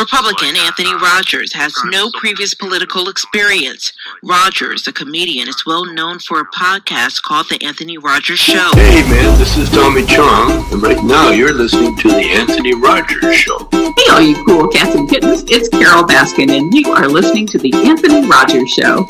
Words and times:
Republican 0.00 0.56
Anthony 0.56 0.94
Rogers 0.94 1.52
has 1.52 1.74
no 1.84 2.10
previous 2.14 2.54
political 2.54 3.10
experience. 3.10 3.92
Rogers, 4.22 4.86
a 4.86 4.92
comedian, 4.94 5.46
is 5.46 5.66
well 5.66 5.84
known 5.84 6.18
for 6.20 6.40
a 6.40 6.46
podcast 6.46 7.20
called 7.20 7.50
The 7.50 7.62
Anthony 7.62 7.98
Rogers 7.98 8.38
Show. 8.38 8.70
Hey 8.76 9.02
man, 9.02 9.38
this 9.38 9.58
is 9.58 9.68
Tommy 9.68 10.06
Chong, 10.06 10.64
and 10.72 10.82
right 10.82 11.04
now 11.04 11.32
you're 11.32 11.52
listening 11.52 11.98
to 11.98 12.08
The 12.08 12.30
Anthony 12.30 12.74
Rogers 12.74 13.36
Show. 13.36 13.68
Hey, 13.70 14.10
all 14.10 14.22
you 14.22 14.42
cool 14.46 14.68
cats 14.68 14.94
and 14.94 15.06
kittens, 15.06 15.44
it's 15.48 15.68
Carol 15.68 16.04
Baskin, 16.04 16.50
and 16.50 16.72
you 16.72 16.90
are 16.92 17.06
listening 17.06 17.46
to 17.48 17.58
The 17.58 17.74
Anthony 17.74 18.26
Rogers 18.26 18.70
Show. 18.70 19.06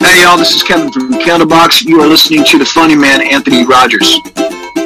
Hey 0.00 0.22
y'all, 0.22 0.36
this 0.36 0.54
is 0.54 0.62
Kevin 0.62 0.92
from 0.92 1.12
Candlebox. 1.12 1.84
You 1.84 2.00
are 2.00 2.06
listening 2.06 2.44
to 2.44 2.58
the 2.58 2.64
funny 2.64 2.94
man 2.94 3.20
Anthony 3.20 3.66
Rogers. 3.66 4.20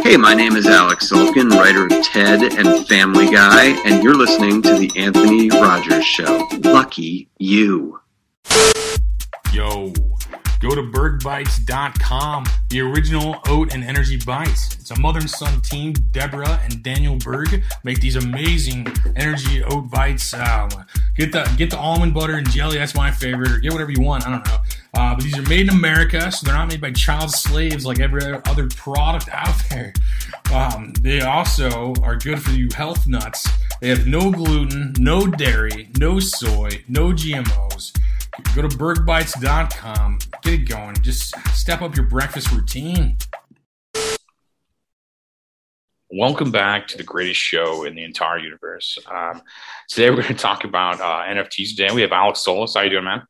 Hey, 0.03 0.17
my 0.17 0.33
name 0.33 0.57
is 0.57 0.67
Alex 0.67 1.11
Sulkin, 1.11 1.51
writer 1.51 1.85
of 1.85 2.03
TED 2.03 2.59
and 2.59 2.87
Family 2.89 3.31
Guy, 3.31 3.79
and 3.85 4.03
you're 4.03 4.15
listening 4.15 4.63
to 4.63 4.75
The 4.75 4.91
Anthony 4.97 5.51
Rogers 5.51 6.05
Show. 6.05 6.49
Lucky 6.65 7.29
you. 7.39 8.01
Yo, 9.53 9.93
go 10.63 10.77
to 10.77 10.83
bergbites.com, 10.83 12.45
the 12.69 12.81
original 12.81 13.41
oat 13.49 13.75
and 13.75 13.83
energy 13.83 14.17
bites. 14.17 14.77
It's 14.77 14.93
a 14.93 15.01
mother 15.01 15.19
and 15.19 15.29
son 15.29 15.61
team. 15.61 15.93
Deborah 16.13 16.61
and 16.63 16.83
Daniel 16.85 17.17
Berg 17.17 17.65
make 17.83 18.01
these 18.01 18.15
amazing 18.15 18.87
energy 19.17 19.63
oat 19.65 19.91
bites. 19.91 20.33
Um, 20.33 20.71
get 21.17 21.33
the 21.33 21.53
get 21.59 21.71
the 21.71 21.79
almond 21.79 22.15
butter 22.15 22.35
and 22.35 22.49
jelly. 22.49 22.79
That's 22.79 22.95
my 22.95 23.11
favorite. 23.11 23.51
Or 23.51 23.59
get 23.59 23.73
whatever 23.73 23.91
you 23.91 24.01
want. 24.01 24.25
I 24.27 24.31
don't 24.31 24.47
know. 24.47 24.59
Uh, 24.95 25.15
but 25.15 25.25
these 25.25 25.37
are 25.37 25.49
made 25.49 25.63
in 25.63 25.71
America, 25.71 26.31
so 26.31 26.47
they're 26.47 26.55
not 26.55 26.69
made 26.69 26.81
by 26.81 26.93
child 26.93 27.31
slaves 27.31 27.85
like 27.85 27.99
every 27.99 28.23
other 28.47 28.69
product 28.69 29.29
out 29.33 29.57
there. 29.69 29.93
Um, 30.53 30.93
they 31.01 31.23
also 31.23 31.95
are 32.03 32.17
good 32.17 32.41
for 32.41 32.51
you 32.53 32.69
health 32.75 33.09
nuts. 33.09 33.49
They 33.81 33.89
have 33.89 34.07
no 34.07 34.31
gluten, 34.31 34.95
no 34.99 35.27
dairy, 35.27 35.89
no 35.99 36.21
soy, 36.21 36.85
no 36.89 37.09
GMOs. 37.09 37.99
Go 38.55 38.63
to 38.63 38.69
bergbites.com. 38.69 40.19
Get 40.43 40.55
it 40.55 40.69
going. 40.69 40.97
Just 41.03 41.35
step 41.55 41.83
up 41.83 41.95
your 41.95 42.07
breakfast 42.07 42.51
routine. 42.51 43.17
Welcome 46.11 46.51
back 46.51 46.89
to 46.89 46.97
the 46.97 47.05
greatest 47.05 47.39
show 47.39 47.85
in 47.85 47.95
the 47.95 48.03
entire 48.03 48.39
universe. 48.39 48.99
Um, 49.09 49.43
today 49.89 50.11
we're 50.11 50.17
going 50.17 50.35
to 50.35 50.35
talk 50.35 50.65
about 50.65 51.01
uh, 51.01 51.23
NFTs. 51.33 51.77
Today 51.77 51.95
we 51.95 52.03
have 52.03 52.11
Alex 52.11 52.41
Solis. 52.41 52.75
How 52.75 52.81
you 52.81 52.91
doing, 52.91 53.05
man? 53.05 53.23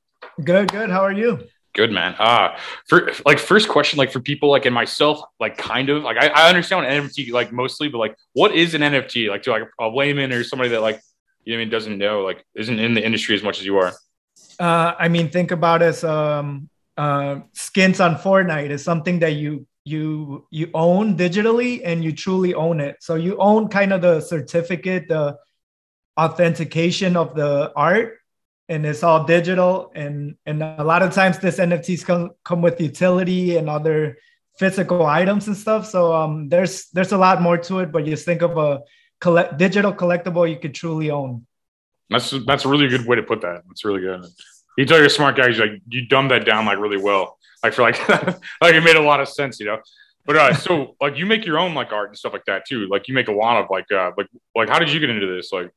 Good, 0.42 0.72
good. 0.72 0.88
How 0.88 1.02
are 1.02 1.12
you? 1.12 1.46
Good 1.74 1.90
man. 1.90 2.14
Uh 2.18 2.56
for 2.86 3.12
like 3.24 3.38
first 3.38 3.68
question, 3.68 3.98
like 3.98 4.12
for 4.12 4.20
people 4.20 4.50
like 4.50 4.66
in 4.66 4.74
myself, 4.74 5.22
like 5.40 5.56
kind 5.56 5.88
of 5.88 6.02
like 6.02 6.18
I, 6.18 6.28
I 6.28 6.48
understand 6.50 6.84
what 6.84 6.90
NFT 6.90 7.32
like 7.32 7.50
mostly, 7.50 7.88
but 7.88 7.96
like 7.96 8.14
what 8.34 8.54
is 8.54 8.74
an 8.74 8.82
NFT? 8.82 9.30
Like 9.30 9.42
to 9.44 9.52
like 9.52 9.70
a 9.80 9.88
layman 9.88 10.32
or 10.32 10.44
somebody 10.44 10.68
that 10.70 10.82
like 10.82 11.00
you 11.44 11.54
know 11.54 11.60
I 11.60 11.64
mean 11.64 11.70
doesn't 11.70 11.96
know, 11.96 12.20
like 12.22 12.44
isn't 12.54 12.78
in 12.78 12.92
the 12.92 13.02
industry 13.02 13.34
as 13.34 13.42
much 13.42 13.58
as 13.58 13.64
you 13.64 13.78
are. 13.78 13.94
Uh 14.58 14.94
I 14.98 15.08
mean 15.08 15.30
think 15.30 15.50
about 15.50 15.80
as 15.80 16.04
um 16.04 16.68
uh 16.96 17.40
skins 17.52 18.00
on 18.00 18.16
Fortnite 18.16 18.70
is 18.70 18.84
something 18.84 19.18
that 19.20 19.32
you 19.32 19.66
you 19.84 20.46
you 20.50 20.70
own 20.74 21.16
digitally 21.16 21.80
and 21.84 22.04
you 22.04 22.12
truly 22.12 22.54
own 22.54 22.80
it. 22.80 22.96
So 23.00 23.14
you 23.16 23.36
own 23.38 23.68
kind 23.68 23.92
of 23.92 24.02
the 24.02 24.20
certificate, 24.20 25.08
the 25.08 25.36
authentication 26.18 27.16
of 27.16 27.34
the 27.34 27.72
art 27.74 28.18
and 28.68 28.86
it's 28.86 29.02
all 29.02 29.24
digital. 29.24 29.90
And 29.94 30.36
and 30.46 30.62
a 30.62 30.84
lot 30.84 31.02
of 31.02 31.12
times 31.12 31.38
this 31.38 31.58
nfts 31.58 32.04
come 32.04 32.30
come 32.44 32.62
with 32.62 32.80
utility 32.80 33.56
and 33.56 33.68
other 33.68 34.18
physical 34.58 35.06
items 35.06 35.48
and 35.48 35.56
stuff. 35.56 35.86
So 35.86 36.14
um 36.14 36.48
there's 36.48 36.88
there's 36.90 37.12
a 37.12 37.18
lot 37.18 37.42
more 37.42 37.58
to 37.58 37.80
it 37.80 37.90
but 37.90 38.04
just 38.04 38.24
think 38.24 38.42
of 38.42 38.56
a 38.58 38.80
collect 39.20 39.58
digital 39.58 39.92
collectible 39.92 40.48
you 40.48 40.58
could 40.58 40.74
truly 40.74 41.10
own. 41.10 41.46
That's 42.10 42.30
that's 42.46 42.64
a 42.64 42.68
really 42.68 42.88
good 42.88 43.06
way 43.06 43.16
to 43.16 43.22
put 43.22 43.40
that. 43.40 43.62
That's 43.66 43.84
really 43.84 44.02
good 44.02 44.26
you 44.76 44.86
tell 44.86 44.98
you're 44.98 45.06
a 45.06 45.10
smart 45.10 45.36
guy 45.36 45.48
like 45.48 45.80
you 45.88 46.06
dumbed 46.06 46.30
that 46.30 46.44
down 46.44 46.66
like 46.66 46.78
really 46.78 46.96
well. 46.96 47.38
Like 47.62 47.74
for 47.74 47.82
like 47.82 48.08
like 48.08 48.74
it 48.74 48.82
made 48.82 48.96
a 48.96 49.02
lot 49.02 49.20
of 49.20 49.28
sense 49.28 49.60
you 49.60 49.66
know? 49.66 49.78
But 50.24 50.36
uh 50.36 50.54
so 50.54 50.96
like 51.00 51.16
you 51.16 51.26
make 51.26 51.44
your 51.44 51.58
own 51.58 51.74
like 51.74 51.92
art 51.92 52.08
and 52.10 52.18
stuff 52.18 52.32
like 52.32 52.44
that 52.46 52.64
too. 52.66 52.86
Like 52.88 53.08
you 53.08 53.14
make 53.14 53.28
a 53.28 53.32
lot 53.32 53.62
of 53.62 53.70
like 53.70 53.86
uh 53.92 54.12
like 54.16 54.28
like 54.54 54.68
how 54.68 54.78
did 54.78 54.92
you 54.92 55.00
get 55.00 55.10
into 55.10 55.26
this 55.26 55.52
like? 55.52 55.70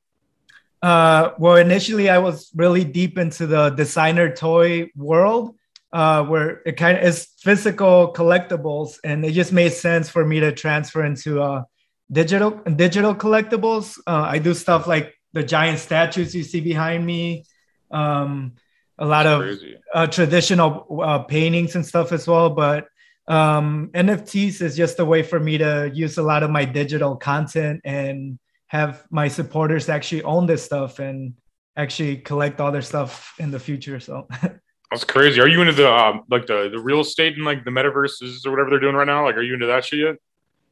Uh, 0.81 1.33
well, 1.39 1.55
initially 1.55 2.09
I 2.09 2.19
was 2.19 2.51
really 2.53 2.83
deep 2.83 3.17
into 3.17 3.47
the 3.47 3.71
designer 3.71 4.35
toy 4.35 4.91
world, 4.95 5.55
uh, 5.91 6.23
where 6.23 6.61
it 6.63 6.77
kind 6.77 6.97
of 6.97 7.03
is 7.03 7.29
physical 7.39 8.13
collectibles, 8.13 8.99
and 9.03 9.25
it 9.25 9.31
just 9.31 9.51
made 9.51 9.73
sense 9.73 10.09
for 10.09 10.23
me 10.23 10.39
to 10.41 10.51
transfer 10.51 11.03
into 11.03 11.41
uh, 11.41 11.63
digital 12.11 12.51
digital 12.75 13.15
collectibles. 13.15 13.97
Uh, 14.05 14.27
I 14.29 14.37
do 14.37 14.53
stuff 14.53 14.85
like 14.85 15.15
the 15.33 15.41
giant 15.41 15.79
statues 15.79 16.35
you 16.35 16.43
see 16.43 16.61
behind 16.61 17.03
me, 17.03 17.45
um, 17.89 18.53
a 18.97 19.05
lot 19.05 19.23
That's 19.23 19.61
of 19.61 19.69
uh, 19.93 20.07
traditional 20.07 21.01
uh, 21.03 21.19
paintings 21.19 21.75
and 21.75 21.85
stuff 21.85 22.11
as 22.11 22.27
well. 22.27 22.49
But 22.49 22.87
um, 23.27 23.89
NFTs 23.93 24.61
is 24.61 24.75
just 24.75 24.99
a 24.99 25.05
way 25.05 25.23
for 25.23 25.39
me 25.39 25.57
to 25.57 25.91
use 25.93 26.17
a 26.17 26.23
lot 26.23 26.43
of 26.43 26.51
my 26.51 26.65
digital 26.65 27.15
content 27.15 27.81
and 27.83 28.39
have 28.67 29.05
my 29.09 29.27
supporters 29.27 29.89
actually 29.89 30.23
own 30.23 30.45
this 30.45 30.63
stuff 30.63 30.99
and 30.99 31.33
actually 31.75 32.17
collect 32.17 32.59
all 32.59 32.71
their 32.71 32.81
stuff 32.81 33.33
in 33.39 33.51
the 33.51 33.59
future. 33.59 33.99
So 33.99 34.27
that's 34.91 35.03
crazy. 35.03 35.41
Are 35.41 35.47
you 35.47 35.61
into 35.61 35.73
the 35.73 35.91
um, 35.91 36.23
like 36.29 36.45
the 36.45 36.69
the 36.69 36.79
real 36.79 37.01
estate 37.01 37.35
and 37.35 37.45
like 37.45 37.65
the 37.65 37.71
metaverses 37.71 38.45
or 38.45 38.51
whatever 38.51 38.69
they're 38.69 38.79
doing 38.79 38.95
right 38.95 39.07
now? 39.07 39.25
Like, 39.25 39.35
are 39.35 39.41
you 39.41 39.53
into 39.53 39.67
that 39.67 39.85
shit 39.85 39.99
yet? 39.99 40.15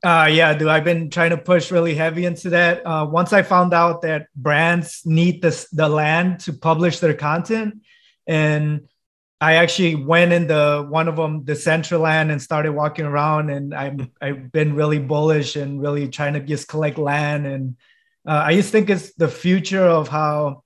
Uh, 0.03 0.27
yeah, 0.29 0.53
dude. 0.53 0.67
I've 0.67 0.83
been 0.83 1.09
trying 1.09 1.29
to 1.29 1.37
push 1.37 1.71
really 1.71 1.95
heavy 1.95 2.25
into 2.25 2.49
that. 2.49 2.85
Uh, 2.85 3.07
once 3.09 3.31
I 3.31 3.41
found 3.41 3.73
out 3.73 4.01
that 4.01 4.27
brands 4.35 5.01
need 5.05 5.41
this 5.41 5.69
the 5.69 5.87
land 5.87 6.41
to 6.41 6.53
publish 6.53 6.99
their 6.99 7.13
content, 7.13 7.81
and 8.27 8.87
I 9.41 9.55
actually 9.55 9.95
went 9.95 10.31
in 10.31 10.47
the 10.47 10.85
one 10.87 11.07
of 11.07 11.17
them, 11.17 11.43
Decentraland, 11.43 12.31
and 12.31 12.41
started 12.41 12.71
walking 12.71 13.05
around. 13.05 13.49
And 13.49 13.73
I'm 13.73 14.11
I've 14.21 14.51
been 14.51 14.75
really 14.75 14.99
bullish 14.99 15.55
and 15.55 15.81
really 15.81 16.07
trying 16.07 16.33
to 16.33 16.39
just 16.39 16.67
collect 16.67 16.97
land 16.97 17.45
and 17.45 17.75
uh, 18.27 18.43
I 18.45 18.55
just 18.55 18.71
think 18.71 18.89
it's 18.89 19.13
the 19.15 19.27
future 19.27 19.85
of 19.85 20.07
how 20.07 20.63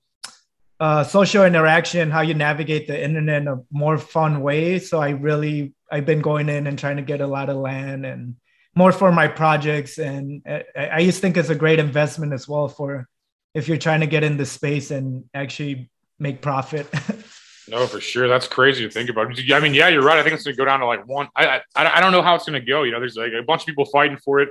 uh, 0.78 1.02
social 1.02 1.44
interaction, 1.44 2.10
how 2.10 2.20
you 2.20 2.34
navigate 2.34 2.86
the 2.86 3.02
internet 3.02 3.42
in 3.42 3.48
a 3.48 3.60
more 3.70 3.98
fun 3.98 4.42
way. 4.42 4.78
So 4.78 5.00
I 5.00 5.10
really, 5.10 5.74
I've 5.90 6.06
been 6.06 6.20
going 6.20 6.48
in 6.48 6.68
and 6.68 6.78
trying 6.78 6.96
to 6.96 7.02
get 7.02 7.20
a 7.20 7.26
lot 7.26 7.48
of 7.48 7.56
land 7.56 8.06
and 8.06 8.36
more 8.76 8.92
for 8.92 9.10
my 9.10 9.26
projects. 9.26 9.98
And 9.98 10.42
I, 10.46 10.64
I 10.76 11.04
just 11.04 11.20
think 11.20 11.36
it's 11.36 11.48
a 11.48 11.54
great 11.56 11.80
investment 11.80 12.32
as 12.32 12.46
well 12.46 12.68
for 12.68 13.08
if 13.54 13.66
you're 13.66 13.76
trying 13.76 14.00
to 14.00 14.06
get 14.06 14.22
in 14.22 14.36
the 14.36 14.46
space 14.46 14.92
and 14.92 15.24
actually 15.34 15.90
make 16.20 16.40
profit. 16.40 16.86
No, 17.68 17.86
for 17.86 18.00
sure. 18.00 18.28
That's 18.28 18.46
crazy 18.46 18.84
to 18.84 18.90
think 18.90 19.10
about. 19.10 19.26
I 19.26 19.60
mean, 19.60 19.74
yeah, 19.74 19.88
you're 19.88 20.02
right. 20.02 20.18
I 20.18 20.22
think 20.22 20.34
it's 20.34 20.44
going 20.44 20.54
to 20.54 20.58
go 20.58 20.64
down 20.64 20.80
to 20.80 20.86
like 20.86 21.06
one. 21.06 21.28
I, 21.36 21.60
I, 21.76 21.98
I 21.98 22.00
don't 22.00 22.12
know 22.12 22.22
how 22.22 22.34
it's 22.34 22.46
going 22.46 22.60
to 22.60 22.66
go. 22.66 22.82
You 22.82 22.92
know, 22.92 23.00
there's 23.00 23.16
like 23.16 23.32
a 23.32 23.42
bunch 23.42 23.62
of 23.62 23.66
people 23.66 23.84
fighting 23.84 24.16
for 24.16 24.40
it. 24.40 24.50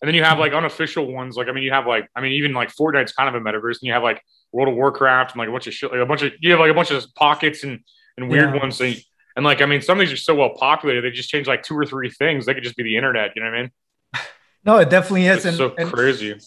And 0.00 0.08
then 0.08 0.14
you 0.14 0.24
have 0.24 0.38
like 0.38 0.52
unofficial 0.52 1.12
ones. 1.12 1.36
Like, 1.36 1.48
I 1.48 1.52
mean, 1.52 1.64
you 1.64 1.72
have 1.72 1.86
like, 1.86 2.08
I 2.16 2.20
mean, 2.20 2.32
even 2.32 2.52
like 2.52 2.70
Fortnite's 2.74 3.12
kind 3.12 3.34
of 3.34 3.40
a 3.40 3.44
metaverse, 3.44 3.80
and 3.80 3.82
you 3.82 3.92
have 3.92 4.02
like 4.02 4.22
World 4.52 4.68
of 4.68 4.74
Warcraft 4.74 5.32
and 5.32 5.38
like 5.38 5.48
a 5.48 5.52
bunch 5.52 5.66
of 5.66 5.74
shit, 5.74 5.90
like 5.90 6.00
a 6.00 6.06
bunch 6.06 6.22
of 6.22 6.32
you 6.40 6.50
have 6.52 6.60
like 6.60 6.70
a 6.70 6.74
bunch 6.74 6.90
of 6.90 7.04
pockets 7.14 7.64
and 7.64 7.80
and 8.16 8.30
weird 8.30 8.54
yeah. 8.54 8.60
ones. 8.60 8.80
And, 8.80 8.96
and 9.36 9.44
like, 9.44 9.60
I 9.60 9.66
mean, 9.66 9.82
some 9.82 10.00
of 10.00 10.06
these 10.06 10.12
are 10.12 10.16
so 10.16 10.34
well 10.34 10.50
populated, 10.50 11.02
they 11.02 11.10
just 11.10 11.28
change 11.28 11.46
like 11.46 11.62
two 11.62 11.76
or 11.76 11.84
three 11.84 12.10
things. 12.10 12.46
They 12.46 12.54
could 12.54 12.64
just 12.64 12.76
be 12.76 12.82
the 12.82 12.96
internet. 12.96 13.32
You 13.36 13.42
know 13.42 13.50
what 13.50 13.58
I 13.58 13.62
mean? 13.62 13.70
No, 14.62 14.76
it 14.76 14.90
definitely 14.90 15.24
is. 15.24 15.38
It's 15.38 15.46
and, 15.46 15.56
so 15.56 15.74
and, 15.78 15.90
crazy. 15.90 16.38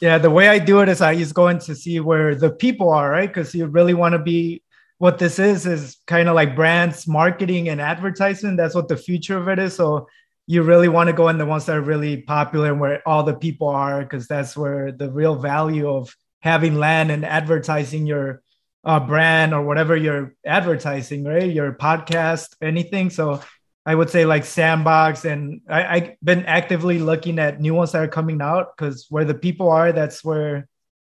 Yeah, 0.00 0.16
the 0.16 0.30
way 0.30 0.48
I 0.48 0.58
do 0.58 0.80
it 0.80 0.88
is 0.88 1.02
I 1.02 1.14
just 1.14 1.34
go 1.34 1.48
in 1.48 1.58
to 1.58 1.74
see 1.74 2.00
where 2.00 2.34
the 2.34 2.48
people 2.48 2.88
are, 2.88 3.10
right? 3.10 3.28
Because 3.28 3.54
you 3.54 3.66
really 3.66 3.92
want 3.92 4.14
to 4.14 4.18
be 4.18 4.62
what 4.98 5.18
this 5.18 5.38
is 5.38 5.64
is 5.64 5.96
kind 6.06 6.28
of 6.28 6.34
like 6.34 6.56
brands 6.56 7.06
marketing 7.06 7.68
and 7.68 7.80
advertising. 7.80 8.56
That's 8.56 8.74
what 8.74 8.88
the 8.88 8.96
future 8.96 9.38
of 9.38 9.48
it 9.48 9.58
is. 9.58 9.74
So 9.74 10.08
you 10.46 10.62
really 10.62 10.88
want 10.88 11.08
to 11.08 11.12
go 11.12 11.28
in 11.28 11.38
the 11.38 11.46
ones 11.46 11.66
that 11.66 11.76
are 11.76 11.80
really 11.80 12.22
popular 12.22 12.72
and 12.72 12.80
where 12.80 13.06
all 13.06 13.22
the 13.22 13.34
people 13.34 13.68
are 13.68 14.02
because 14.02 14.26
that's 14.26 14.56
where 14.56 14.90
the 14.90 15.10
real 15.10 15.36
value 15.36 15.88
of 15.88 16.14
having 16.40 16.76
land 16.76 17.10
and 17.10 17.24
advertising 17.24 18.06
your 18.06 18.42
uh, 18.84 18.98
brand 18.98 19.52
or 19.52 19.62
whatever 19.62 19.94
you're 19.94 20.34
advertising 20.46 21.24
right 21.24 21.52
your 21.52 21.72
podcast 21.72 22.54
anything 22.62 23.10
so 23.10 23.40
i 23.84 23.94
would 23.94 24.08
say 24.08 24.24
like 24.24 24.44
sandbox 24.44 25.24
and 25.24 25.60
I, 25.68 25.96
i've 25.96 26.10
been 26.22 26.46
actively 26.46 26.98
looking 26.98 27.38
at 27.38 27.60
new 27.60 27.74
ones 27.74 27.92
that 27.92 28.02
are 28.02 28.08
coming 28.08 28.40
out 28.40 28.68
because 28.74 29.06
where 29.10 29.24
the 29.24 29.34
people 29.34 29.68
are 29.68 29.92
that's 29.92 30.24
where 30.24 30.68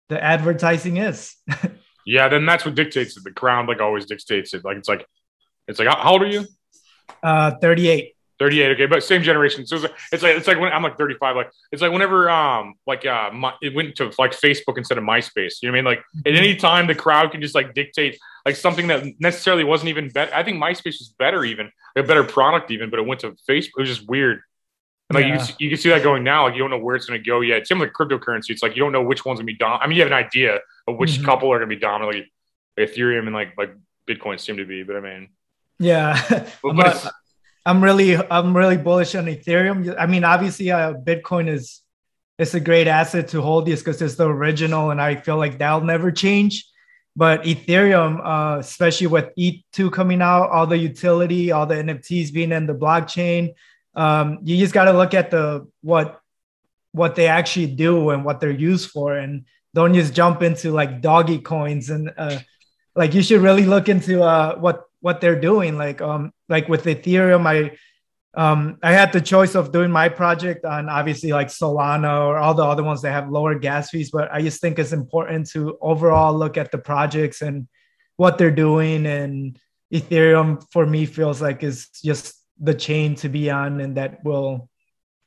the 0.08 0.20
advertising 0.20 0.96
is 0.96 1.36
yeah 2.10 2.28
then 2.28 2.44
that's 2.44 2.64
what 2.64 2.74
dictates 2.74 3.16
it. 3.16 3.24
The 3.24 3.30
crowd 3.30 3.68
like 3.68 3.80
always 3.80 4.04
dictates 4.04 4.52
it. 4.52 4.64
Like 4.64 4.78
it's 4.78 4.88
like 4.88 5.06
it's 5.68 5.78
like 5.78 5.88
how 5.88 6.12
old 6.12 6.22
are 6.22 6.26
you? 6.26 6.44
Uh 7.22 7.52
38 7.60 8.14
38 8.40 8.70
okay 8.72 8.86
but 8.86 9.04
same 9.04 9.22
generation. 9.22 9.64
So 9.66 9.76
it's 9.76 9.84
like 9.84 9.94
it's 10.12 10.22
like, 10.22 10.36
it's 10.36 10.48
like 10.48 10.58
when 10.58 10.72
i'm 10.72 10.82
like 10.82 10.98
35 10.98 11.36
like 11.36 11.50
it's 11.70 11.82
like 11.82 11.92
whenever 11.92 12.28
um 12.28 12.74
like 12.86 13.06
uh 13.06 13.30
my, 13.32 13.52
it 13.62 13.74
went 13.74 13.94
to 13.96 14.10
like 14.18 14.32
facebook 14.32 14.76
instead 14.78 14.98
of 14.98 15.04
myspace 15.04 15.62
you 15.62 15.68
know 15.68 15.72
what 15.72 15.78
i 15.78 15.82
mean? 15.82 15.84
Like 15.84 16.02
at 16.26 16.34
any 16.34 16.56
time 16.56 16.86
the 16.88 16.94
crowd 16.94 17.30
can 17.30 17.40
just 17.40 17.54
like 17.54 17.74
dictate 17.74 18.18
like 18.44 18.56
something 18.56 18.88
that 18.88 19.04
necessarily 19.20 19.62
wasn't 19.62 19.90
even 19.90 20.08
better 20.08 20.34
i 20.34 20.42
think 20.42 20.60
myspace 20.60 20.98
was 20.98 21.14
better 21.18 21.44
even 21.44 21.70
a 21.96 22.02
better 22.02 22.24
product 22.24 22.70
even 22.70 22.88
but 22.90 22.98
it 22.98 23.06
went 23.06 23.20
to 23.20 23.32
facebook 23.48 23.76
it 23.78 23.82
was 23.82 23.88
just 23.88 24.08
weird. 24.08 24.40
And 25.10 25.16
like 25.16 25.26
yeah. 25.26 25.44
you, 25.44 25.54
you 25.58 25.68
can 25.70 25.78
see 25.78 25.88
that 25.90 26.02
going 26.02 26.24
now 26.24 26.44
like 26.44 26.54
you 26.54 26.60
don't 26.60 26.70
know 26.70 26.78
where 26.78 26.96
it's 26.96 27.04
going 27.04 27.20
to 27.20 27.28
go 27.28 27.40
yet. 27.40 27.66
Same 27.66 27.80
with 27.80 27.92
cryptocurrency 27.92 28.50
it's 28.50 28.62
like 28.62 28.74
you 28.74 28.80
don't 28.80 28.92
know 28.92 29.02
which 29.02 29.24
one's 29.24 29.38
going 29.38 29.46
to 29.48 29.52
be 29.52 29.58
done 29.58 29.78
i 29.82 29.86
mean 29.86 29.96
you 29.96 30.02
have 30.02 30.12
an 30.12 30.16
idea 30.26 30.60
But 30.92 30.98
which 30.98 31.18
Mhm. 31.18 31.24
couple 31.24 31.52
are 31.52 31.58
going 31.58 31.70
to 31.70 31.76
be 31.76 31.80
dominantly 31.80 32.30
Ethereum 32.78 33.26
and 33.26 33.34
like 33.34 33.56
like 33.56 33.74
Bitcoin 34.08 34.38
seem 34.40 34.56
to 34.58 34.64
be? 34.64 34.82
But 34.82 34.96
I 34.96 35.00
mean, 35.00 35.28
Yeah, 35.78 36.20
but, 36.62 36.70
I'm, 36.70 36.76
but 36.76 37.12
I'm 37.66 37.82
really 37.84 38.16
I'm 38.16 38.56
really 38.56 38.76
bullish 38.76 39.14
on 39.14 39.26
Ethereum. 39.26 39.94
I 39.98 40.06
mean, 40.06 40.24
obviously, 40.24 40.70
uh, 40.70 40.94
Bitcoin 40.94 41.48
is 41.48 41.82
it's 42.38 42.54
a 42.54 42.60
great 42.60 42.86
asset 42.88 43.28
to 43.28 43.42
hold 43.42 43.66
just 43.66 43.84
because 43.84 44.00
it's 44.00 44.14
the 44.16 44.26
original, 44.28 44.90
and 44.90 45.00
I 45.00 45.16
feel 45.16 45.36
like 45.36 45.58
that'll 45.58 45.82
never 45.82 46.10
change. 46.10 46.64
But 47.16 47.42
Ethereum, 47.42 48.20
uh, 48.24 48.58
especially 48.60 49.08
with 49.08 49.28
ETH2 49.36 49.92
coming 49.92 50.22
out, 50.22 50.48
all 50.50 50.66
the 50.66 50.78
utility, 50.78 51.52
all 51.52 51.66
the 51.66 51.74
NFTs 51.74 52.32
being 52.32 52.52
in 52.52 52.66
the 52.66 52.74
blockchain, 52.74 53.52
um, 53.94 54.38
you 54.42 54.56
just 54.56 54.72
got 54.72 54.84
to 54.84 54.92
look 54.92 55.12
at 55.12 55.30
the 55.30 55.66
what 55.82 56.20
what 56.92 57.14
they 57.14 57.26
actually 57.28 57.66
do 57.66 58.10
and 58.10 58.24
what 58.24 58.40
they're 58.40 58.50
used 58.50 58.90
for, 58.90 59.16
and 59.16 59.44
don't 59.74 59.94
just 59.94 60.14
jump 60.14 60.42
into 60.42 60.72
like 60.72 61.00
doggy 61.00 61.38
coins 61.38 61.90
and 61.90 62.12
uh, 62.16 62.38
like 62.94 63.14
you 63.14 63.22
should 63.22 63.40
really 63.40 63.64
look 63.64 63.88
into 63.88 64.22
uh, 64.22 64.56
what 64.58 64.84
what 65.00 65.20
they're 65.20 65.40
doing. 65.40 65.76
Like 65.76 66.00
um 66.00 66.32
like 66.48 66.68
with 66.68 66.84
Ethereum, 66.84 67.46
I 67.46 67.76
um 68.34 68.78
I 68.82 68.92
had 68.92 69.12
the 69.12 69.20
choice 69.20 69.54
of 69.54 69.72
doing 69.72 69.90
my 69.90 70.08
project 70.08 70.64
on 70.64 70.88
obviously 70.88 71.32
like 71.32 71.48
Solana 71.48 72.26
or 72.26 72.38
all 72.38 72.54
the 72.54 72.64
other 72.64 72.82
ones 72.82 73.02
that 73.02 73.12
have 73.12 73.30
lower 73.30 73.58
gas 73.58 73.90
fees, 73.90 74.10
but 74.10 74.30
I 74.32 74.42
just 74.42 74.60
think 74.60 74.78
it's 74.78 74.92
important 74.92 75.50
to 75.50 75.78
overall 75.80 76.34
look 76.36 76.56
at 76.56 76.70
the 76.70 76.78
projects 76.78 77.42
and 77.42 77.66
what 78.16 78.38
they're 78.38 78.50
doing. 78.50 79.06
And 79.06 79.58
Ethereum 79.92 80.62
for 80.70 80.86
me 80.86 81.06
feels 81.06 81.40
like 81.40 81.62
is 81.62 81.88
just 82.02 82.36
the 82.60 82.74
chain 82.74 83.14
to 83.16 83.28
be 83.28 83.50
on, 83.50 83.80
and 83.80 83.96
that 83.96 84.22
will 84.24 84.68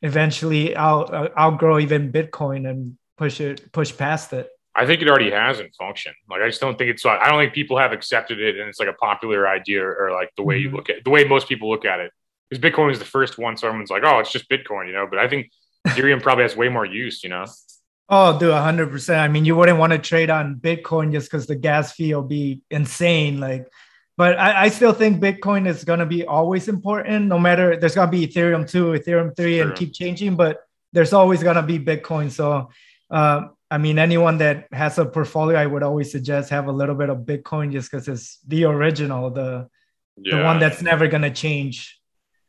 eventually 0.02 0.76
out 0.76 1.14
outgrow 1.38 1.80
even 1.80 2.12
Bitcoin 2.12 2.70
and 2.70 2.98
push 3.18 3.40
it 3.42 3.72
push 3.72 3.96
past 3.96 4.34
it. 4.34 4.50
I 4.76 4.88
think 4.88 5.02
it 5.04 5.08
already 5.08 5.30
has 5.32 5.60
in 5.60 5.70
function. 5.72 6.14
Like 6.30 6.42
I 6.42 6.48
just 6.48 6.60
don't 6.62 6.78
think 6.78 6.90
it's. 6.90 7.06
I 7.06 7.30
don't 7.30 7.40
think 7.40 7.54
people 7.54 7.78
have 7.78 7.92
accepted 7.92 8.40
it, 8.40 8.58
and 8.60 8.68
it's 8.70 8.80
like 8.80 8.90
a 8.90 8.94
popular 8.94 9.48
idea 9.48 9.84
or 9.86 10.12
like 10.12 10.32
the 10.36 10.44
way 10.44 10.58
you 10.58 10.70
Mhm. 10.70 10.74
look 10.74 10.90
at 10.90 11.04
the 11.04 11.10
way 11.12 11.24
most 11.24 11.48
people 11.48 11.70
look 11.70 11.86
at 11.86 12.00
it. 12.00 12.12
Because 12.50 12.62
Bitcoin 12.64 12.92
is 12.92 13.00
the 13.00 13.06
first 13.06 13.38
one, 13.38 13.56
so 13.58 13.68
everyone's 13.68 13.90
like, 13.92 14.04
"Oh, 14.06 14.20
it's 14.20 14.32
just 14.32 14.50
Bitcoin," 14.50 14.88
you 14.88 14.94
know. 14.94 15.08
But 15.08 15.20
I 15.20 15.28
think 15.28 15.52
Ethereum 15.88 16.22
probably 16.24 16.44
has 16.44 16.56
way 16.56 16.70
more 16.70 16.86
use, 16.86 17.24
you 17.24 17.30
know. 17.30 17.46
Oh, 18.10 18.38
dude, 18.38 18.52
hundred 18.54 18.90
percent. 18.92 19.20
I 19.22 19.28
mean, 19.28 19.46
you 19.46 19.56
wouldn't 19.56 19.78
want 19.80 19.94
to 19.94 20.00
trade 20.00 20.30
on 20.30 20.56
Bitcoin 20.56 21.12
just 21.12 21.30
because 21.32 21.48
the 21.48 21.56
gas 21.56 21.94
fee 21.94 22.14
will 22.14 22.22
be 22.24 22.62
insane. 22.70 23.40
Like, 23.40 23.68
but 24.18 24.38
I, 24.38 24.64
I 24.66 24.68
still 24.70 24.94
think 24.94 25.22
Bitcoin 25.22 25.68
is 25.68 25.84
gonna 25.84 26.06
be 26.06 26.26
always 26.26 26.68
important. 26.68 27.28
No 27.28 27.40
matter 27.40 27.78
there's 27.78 27.96
gonna 27.96 28.12
be 28.12 28.28
Ethereum 28.28 28.68
two, 28.70 28.88
Ethereum 28.88 29.36
three, 29.36 29.60
and 29.62 29.74
keep 29.76 29.94
changing. 29.94 30.36
But 30.36 30.60
there's 30.92 31.14
always 31.14 31.42
gonna 31.44 31.64
be 31.64 31.80
Bitcoin. 31.80 32.30
So, 32.30 32.70
uh, 33.10 33.48
I 33.70 33.78
mean, 33.80 33.98
anyone 33.98 34.38
that 34.38 34.68
has 34.72 34.98
a 35.00 35.06
portfolio, 35.06 35.58
I 35.58 35.66
would 35.66 35.84
always 35.84 36.12
suggest 36.12 36.52
have 36.52 36.68
a 36.68 36.72
little 36.72 36.96
bit 36.96 37.10
of 37.10 37.20
Bitcoin 37.20 37.72
just 37.72 37.90
because 37.90 38.08
it's 38.08 38.40
the 38.48 38.66
original, 38.66 39.32
the 39.32 39.68
Yeah, 40.18 40.38
the 40.38 40.44
one 40.44 40.60
that's 40.60 40.82
never 40.82 41.08
gonna 41.08 41.34
change. 41.34 42.00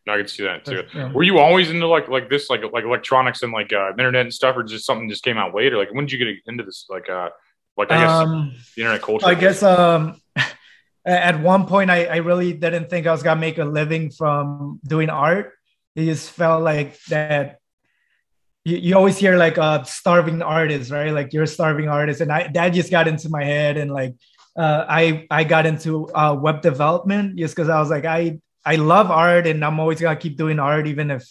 I 0.06 0.18
could 0.18 0.28
see 0.28 0.42
that 0.44 0.66
too. 0.66 0.82
Yeah. 0.94 1.12
Were 1.12 1.22
you 1.22 1.38
always 1.38 1.70
into 1.70 1.86
like 1.86 2.08
like 2.08 2.28
this, 2.28 2.50
like 2.50 2.60
like 2.72 2.84
electronics 2.84 3.42
and 3.42 3.52
like 3.52 3.72
uh, 3.72 3.90
internet 3.92 4.22
and 4.22 4.34
stuff, 4.34 4.54
or 4.56 4.62
just 4.62 4.84
something 4.84 5.08
just 5.08 5.24
came 5.24 5.38
out 5.38 5.54
later? 5.54 5.78
Like 5.78 5.92
when 5.94 6.04
did 6.04 6.12
you 6.12 6.18
get 6.18 6.42
into 6.46 6.62
this? 6.62 6.86
Like 6.90 7.08
uh, 7.08 7.30
like 7.76 7.90
I 7.90 8.00
guess 8.00 8.10
Um, 8.10 8.54
the 8.76 8.82
internet 8.82 9.02
culture. 9.02 9.26
I 9.26 9.34
guess 9.34 9.62
um 9.62 10.20
at 11.06 11.40
one 11.40 11.66
point 11.66 11.90
I, 11.90 12.04
I 12.04 12.16
really 12.16 12.52
didn't 12.52 12.90
think 12.90 13.06
I 13.06 13.12
was 13.12 13.22
gonna 13.22 13.40
make 13.40 13.58
a 13.58 13.64
living 13.64 14.10
from 14.10 14.80
doing 14.86 15.08
art. 15.08 15.52
It 15.96 16.04
just 16.04 16.30
felt 16.30 16.62
like 16.62 17.00
that 17.04 17.60
you, 18.64 18.76
you 18.78 18.96
always 18.96 19.18
hear 19.18 19.36
like 19.36 19.58
a 19.58 19.84
starving 19.86 20.42
artist, 20.42 20.90
right? 20.90 21.12
Like 21.12 21.32
you're 21.32 21.44
a 21.44 21.46
starving 21.46 21.88
artist. 21.88 22.20
And 22.20 22.32
I 22.32 22.48
that 22.54 22.70
just 22.70 22.90
got 22.90 23.06
into 23.06 23.28
my 23.28 23.44
head 23.44 23.76
and 23.76 23.92
like 23.92 24.14
uh, 24.56 24.86
I 24.88 25.26
I 25.30 25.44
got 25.44 25.66
into 25.66 26.08
uh, 26.14 26.34
web 26.34 26.62
development 26.62 27.36
just 27.36 27.54
because 27.54 27.68
I 27.68 27.78
was 27.78 27.90
like 27.90 28.04
I 28.04 28.40
I 28.64 28.76
love 28.76 29.10
art 29.10 29.46
and 29.46 29.64
I'm 29.64 29.78
always 29.78 30.00
gonna 30.00 30.16
keep 30.16 30.36
doing 30.36 30.58
art 30.58 30.86
even 30.86 31.10
if 31.10 31.28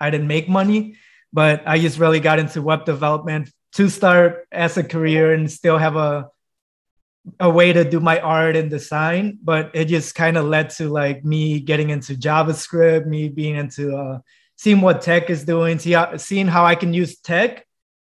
I 0.00 0.10
didn't 0.10 0.28
make 0.28 0.48
money. 0.48 0.96
But 1.32 1.62
I 1.66 1.78
just 1.78 1.98
really 1.98 2.20
got 2.20 2.38
into 2.38 2.62
web 2.62 2.84
development 2.84 3.50
to 3.72 3.88
start 3.88 4.46
as 4.52 4.76
a 4.76 4.84
career 4.84 5.34
and 5.34 5.50
still 5.50 5.78
have 5.78 5.96
a 5.96 6.28
a 7.40 7.50
way 7.50 7.72
to 7.72 7.82
do 7.82 7.98
my 7.98 8.20
art 8.20 8.54
and 8.54 8.70
design 8.70 9.36
but 9.42 9.68
it 9.74 9.86
just 9.86 10.14
kind 10.14 10.36
of 10.36 10.44
led 10.44 10.70
to 10.70 10.88
like 10.88 11.24
me 11.24 11.58
getting 11.58 11.90
into 11.90 12.14
javascript 12.14 13.04
me 13.04 13.28
being 13.28 13.56
into 13.56 13.96
uh, 13.96 14.20
seeing 14.56 14.80
what 14.80 15.02
tech 15.02 15.30
is 15.30 15.44
doing 15.44 15.78
see 15.78 15.92
how, 15.92 16.16
seeing 16.16 16.46
how 16.46 16.64
i 16.64 16.74
can 16.74 16.92
use 16.92 17.18
tech 17.18 17.66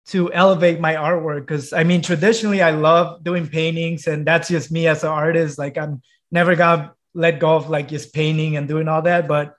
to 0.06 0.33
elevate 0.33 0.81
my 0.81 0.94
artwork 0.94 1.41
because 1.41 1.73
i 1.73 1.85
mean 1.85 2.03
traditionally 2.03 2.62
i 2.62 2.71
love 2.71 3.23
doing 3.23 3.47
paintings 3.47 4.06
and 4.06 4.27
that's 4.27 4.49
just 4.49 4.71
me 4.71 4.87
as 4.87 5.03
an 5.05 5.11
artist 5.11 5.59
like 5.59 5.79
i'm 5.79 6.03
never 6.31 6.55
gonna 6.56 6.93
let 7.15 7.39
go 7.39 7.56
of 7.56 7.71
like 7.71 7.89
just 7.89 8.12
painting 8.12 8.56
and 8.56 8.69
doing 8.69 8.89
all 8.89 9.03
that 9.03 9.29
but 9.29 9.55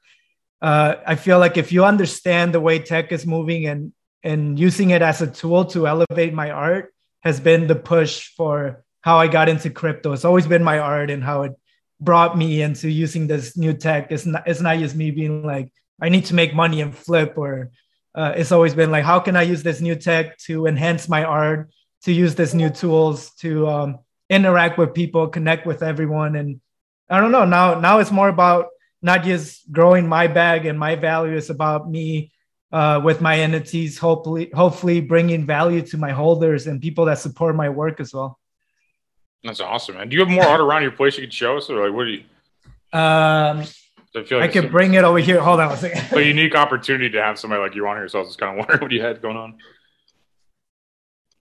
uh, 0.62 0.96
i 1.06 1.16
feel 1.16 1.40
like 1.40 1.58
if 1.58 1.72
you 1.72 1.86
understand 1.86 2.54
the 2.54 2.60
way 2.60 2.80
tech 2.80 3.12
is 3.12 3.26
moving 3.26 3.68
and 3.68 3.94
and 4.24 4.58
using 4.58 4.92
it 4.92 5.02
as 5.02 5.22
a 5.22 5.28
tool 5.28 5.66
to 5.66 5.88
elevate 5.88 6.34
my 6.34 6.50
art 6.52 6.94
has 7.24 7.40
been 7.40 7.68
the 7.68 7.76
push 7.76 8.30
for 8.36 8.84
how 9.02 9.18
I 9.18 9.28
got 9.28 9.50
into 9.50 9.70
crypto. 9.70 10.14
It's 10.14 10.26
always 10.26 10.48
been 10.48 10.64
my 10.64 10.80
art 10.80 11.10
and 11.10 11.24
how 11.24 11.44
it 11.44 11.54
brought 12.00 12.38
me 12.38 12.62
into 12.62 12.90
using 12.90 13.28
this 13.28 13.58
new 13.58 13.74
tech. 13.74 14.12
It's 14.12 14.26
not, 14.26 14.48
it's 14.48 14.62
not 14.62 14.78
just 14.80 14.96
me 14.96 15.12
being 15.12 15.44
like, 15.44 15.72
I 16.02 16.10
need 16.10 16.26
to 16.26 16.36
make 16.36 16.54
money 16.54 16.82
and 16.82 16.96
flip, 16.96 17.38
or 17.38 17.72
uh, 18.16 18.34
it's 18.36 18.52
always 18.52 18.74
been 18.74 18.92
like, 18.92 19.04
how 19.04 19.20
can 19.20 19.36
I 19.36 19.44
use 19.44 19.64
this 19.64 19.82
new 19.82 19.96
tech 19.96 20.38
to 20.40 20.66
enhance 20.68 21.08
my 21.08 21.24
art, 21.24 21.70
to 22.04 22.12
use 22.12 22.36
this 22.36 22.54
new 22.54 22.70
tools 22.70 23.32
to 23.36 23.68
um, 23.68 24.00
interact 24.30 24.78
with 24.78 24.94
people, 24.94 25.28
connect 25.28 25.66
with 25.66 25.82
everyone. 25.84 26.36
And 26.36 26.60
I 27.10 27.20
don't 27.20 27.32
know, 27.32 27.46
now, 27.46 27.80
now 27.80 28.00
it's 28.00 28.12
more 28.12 28.30
about 28.30 28.68
not 29.02 29.24
just 29.24 29.72
growing 29.72 30.08
my 30.08 30.28
bag 30.28 30.66
and 30.66 30.78
my 30.78 30.96
value. 30.96 31.36
It's 31.36 31.50
about 31.50 31.90
me 31.90 32.32
uh, 32.72 33.00
with 33.04 33.22
my 33.22 33.38
NFTs, 33.38 33.98
hopefully, 33.98 34.50
hopefully 34.54 35.00
bringing 35.02 35.46
value 35.46 35.82
to 35.84 35.98
my 35.98 36.12
holders 36.12 36.68
and 36.68 36.82
people 36.82 37.06
that 37.06 37.20
support 37.20 37.56
my 37.56 37.70
work 37.70 38.00
as 38.00 38.14
well. 38.14 38.40
that's 39.44 39.60
awesome, 39.60 39.96
man. 39.96 40.10
Do 40.10 40.16
you 40.16 40.22
have 40.22 40.30
more 40.30 40.46
art 40.46 40.62
around 40.62 40.82
your 40.82 40.92
place 40.92 41.18
you 41.18 41.24
could 41.24 41.34
show 41.34 41.58
us, 41.58 41.70
or 41.70 41.86
like 41.86 41.96
what 41.96 42.06
do 42.06 42.12
you? 42.12 42.24
Um, 42.92 43.64
I 44.16 44.24
feel 44.24 44.40
I 44.42 44.48
could 44.48 44.72
bring 44.72 44.94
it 44.94 45.04
over 45.04 45.18
here. 45.18 45.40
Hold 45.42 45.60
on 45.60 45.72
a 45.72 45.78
second. 45.78 46.14
a, 46.14 46.18
a 46.18 46.22
unique 46.22 46.56
opportunity 46.56 47.10
to 47.10 47.22
have 47.22 47.40
somebody 47.40 47.62
like 47.62 47.74
you 47.76 47.88
on 47.88 47.98
here. 47.98 48.08
So 48.08 48.20
I 48.20 48.22
was 48.22 48.30
just 48.30 48.40
kind 48.40 48.52
of 48.52 48.58
wondering 48.60 48.82
what 48.82 48.92
you 48.92 49.02
had 49.02 49.22
going 49.22 49.38
on. 49.38 49.58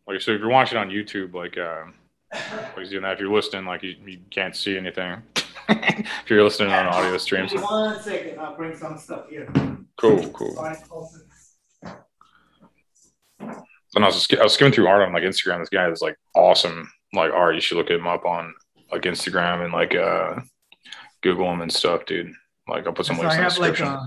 Like, 0.06 0.20
so 0.20 0.32
if 0.32 0.40
you're 0.40 0.48
watching 0.48 0.78
on 0.78 0.88
YouTube, 0.88 1.34
like, 1.34 1.58
um, 1.58 1.94
what 2.30 2.78
he's 2.78 2.90
doing 2.90 3.02
that. 3.02 3.12
If 3.14 3.20
you're 3.20 3.32
listening, 3.32 3.66
like, 3.66 3.82
you, 3.82 3.94
you 4.04 4.18
can't 4.30 4.56
see 4.56 4.76
anything. 4.76 5.22
if 5.68 6.30
you're 6.30 6.42
listening 6.42 6.72
on 6.72 6.86
audio 6.86 7.16
streams, 7.18 7.52
One 7.54 8.00
second, 8.02 8.38
I'll 8.40 8.56
bring 8.56 8.74
some 8.76 8.98
stuff 8.98 9.28
here. 9.28 9.48
cool, 9.96 10.28
cool. 10.30 10.58
And 13.94 14.04
I 14.04 14.08
was 14.08 14.14
just, 14.14 14.34
I 14.40 14.42
was 14.42 14.54
skimming 14.54 14.72
through 14.72 14.86
art 14.86 15.02
on 15.02 15.12
like 15.12 15.22
Instagram. 15.22 15.60
This 15.60 15.68
guy 15.68 15.88
is 15.90 16.00
like 16.00 16.16
awesome, 16.34 16.90
like 17.12 17.30
art. 17.32 17.54
You 17.54 17.60
should 17.60 17.76
look 17.76 17.90
him 17.90 18.06
up 18.06 18.24
on 18.24 18.54
like 18.90 19.02
Instagram 19.02 19.64
and 19.64 19.72
like 19.72 19.94
uh 19.94 20.40
Google 21.22 21.52
him 21.52 21.60
and 21.60 21.70
stuff, 21.70 22.06
dude. 22.06 22.32
Like 22.68 22.86
I'll 22.86 22.92
put 22.92 23.06
some 23.06 23.16
So 23.16 23.22
links 23.22 23.34
I 23.34 23.38
in 23.38 23.44
the 23.44 23.50
have 23.50 23.58
like 23.58 23.70
description. 23.72 23.98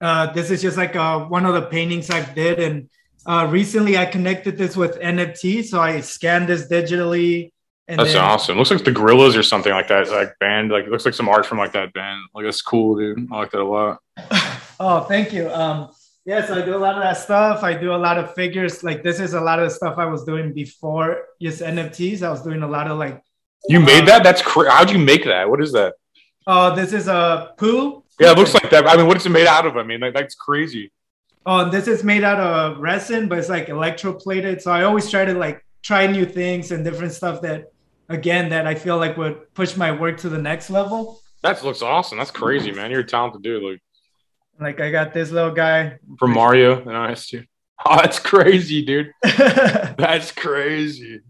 a, 0.00 0.04
uh, 0.04 0.32
this 0.32 0.50
is 0.50 0.62
just 0.62 0.76
like 0.76 0.94
uh, 0.96 1.20
one 1.26 1.44
of 1.46 1.54
the 1.54 1.62
paintings 1.62 2.10
I 2.10 2.22
did, 2.34 2.60
and 2.60 2.88
uh, 3.26 3.46
recently 3.50 3.98
I 3.98 4.06
connected 4.06 4.56
this 4.56 4.76
with 4.76 4.98
NFT. 5.00 5.64
So 5.64 5.80
I 5.80 6.00
scanned 6.00 6.48
this 6.48 6.68
digitally, 6.68 7.52
and 7.88 7.98
That's 7.98 8.12
then, 8.12 8.22
awesome. 8.24 8.56
Looks 8.58 8.70
like 8.70 8.84
the 8.84 8.92
Gorillaz 8.92 9.36
or 9.36 9.42
something 9.42 9.72
like 9.72 9.88
that. 9.88 10.08
Like 10.10 10.38
band. 10.38 10.70
Like 10.70 10.84
it 10.84 10.90
looks 10.90 11.04
like 11.04 11.14
some 11.14 11.28
art 11.28 11.44
from 11.46 11.58
like 11.58 11.72
that 11.72 11.92
band. 11.92 12.20
Like 12.34 12.44
that's 12.44 12.62
cool, 12.62 12.96
dude. 12.96 13.28
I 13.32 13.36
like 13.38 13.50
that 13.52 13.60
a 13.60 13.64
lot. 13.64 13.98
Oh, 14.80 15.00
thank 15.00 15.32
you. 15.32 15.50
Um, 15.50 15.90
yes, 16.24 16.52
I 16.52 16.64
do 16.64 16.76
a 16.76 16.78
lot 16.78 16.94
of 16.94 17.02
that 17.02 17.16
stuff. 17.16 17.64
I 17.64 17.74
do 17.74 17.92
a 17.92 17.98
lot 17.98 18.16
of 18.16 18.32
figures. 18.36 18.84
Like 18.84 19.02
this 19.02 19.18
is 19.18 19.34
a 19.34 19.40
lot 19.40 19.58
of 19.58 19.68
the 19.68 19.74
stuff 19.74 19.98
I 19.98 20.04
was 20.06 20.22
doing 20.22 20.52
before 20.54 21.24
just 21.42 21.62
NFTs. 21.62 22.22
I 22.22 22.30
was 22.30 22.42
doing 22.44 22.62
a 22.62 22.68
lot 22.68 22.86
of 22.88 22.96
like, 22.96 23.20
You 23.68 23.80
made 23.80 24.06
that? 24.06 24.22
That's 24.22 24.40
cra- 24.40 24.70
how'd 24.70 24.90
you 24.92 24.98
make 25.00 25.24
that? 25.24 25.50
What 25.50 25.60
is 25.60 25.72
that? 25.72 25.94
Oh, 26.48 26.74
this 26.74 26.92
is 26.92 27.06
a 27.06 27.52
poo. 27.56 28.02
Yeah, 28.18 28.32
it 28.32 28.38
looks 28.38 28.52
like 28.54 28.68
that. 28.70 28.88
I 28.88 28.96
mean, 28.96 29.06
what 29.06 29.16
is 29.16 29.26
it 29.26 29.30
made 29.30 29.46
out 29.46 29.64
of? 29.66 29.76
I 29.76 29.84
mean, 29.84 30.00
like, 30.00 30.14
that's 30.14 30.34
crazy. 30.34 30.90
Oh, 31.46 31.70
this 31.70 31.86
is 31.86 32.02
made 32.02 32.24
out 32.24 32.40
of 32.40 32.78
resin, 32.78 33.28
but 33.28 33.38
it's 33.38 33.48
like 33.48 33.68
electroplated. 33.68 34.60
So 34.60 34.72
I 34.72 34.82
always 34.82 35.08
try 35.08 35.24
to 35.24 35.34
like 35.34 35.64
try 35.82 36.06
new 36.08 36.26
things 36.26 36.72
and 36.72 36.84
different 36.84 37.12
stuff 37.12 37.40
that, 37.42 37.70
again, 38.08 38.48
that 38.50 38.66
I 38.66 38.74
feel 38.74 38.98
like 38.98 39.16
would 39.16 39.54
push 39.54 39.76
my 39.76 39.92
work 39.92 40.18
to 40.18 40.28
the 40.28 40.36
next 40.38 40.68
level. 40.68 41.20
That 41.42 41.62
looks 41.62 41.80
awesome. 41.82 42.18
That's 42.18 42.32
crazy, 42.32 42.72
man. 42.72 42.90
You're 42.90 43.00
a 43.00 43.06
talented 43.06 43.42
dude. 43.42 43.62
Like 43.62 43.80
Like 44.58 44.80
I 44.80 44.90
got 44.90 45.14
this 45.14 45.30
little 45.30 45.52
guy. 45.52 45.98
from 46.18 46.32
Mario 46.32 46.80
and 46.80 46.96
I 46.96 47.12
asked 47.12 47.32
you. 47.34 47.44
Oh, 47.86 47.96
that's 47.96 48.18
crazy, 48.18 48.84
dude. 48.84 49.12
That's 49.22 50.32
crazy. 50.32 51.20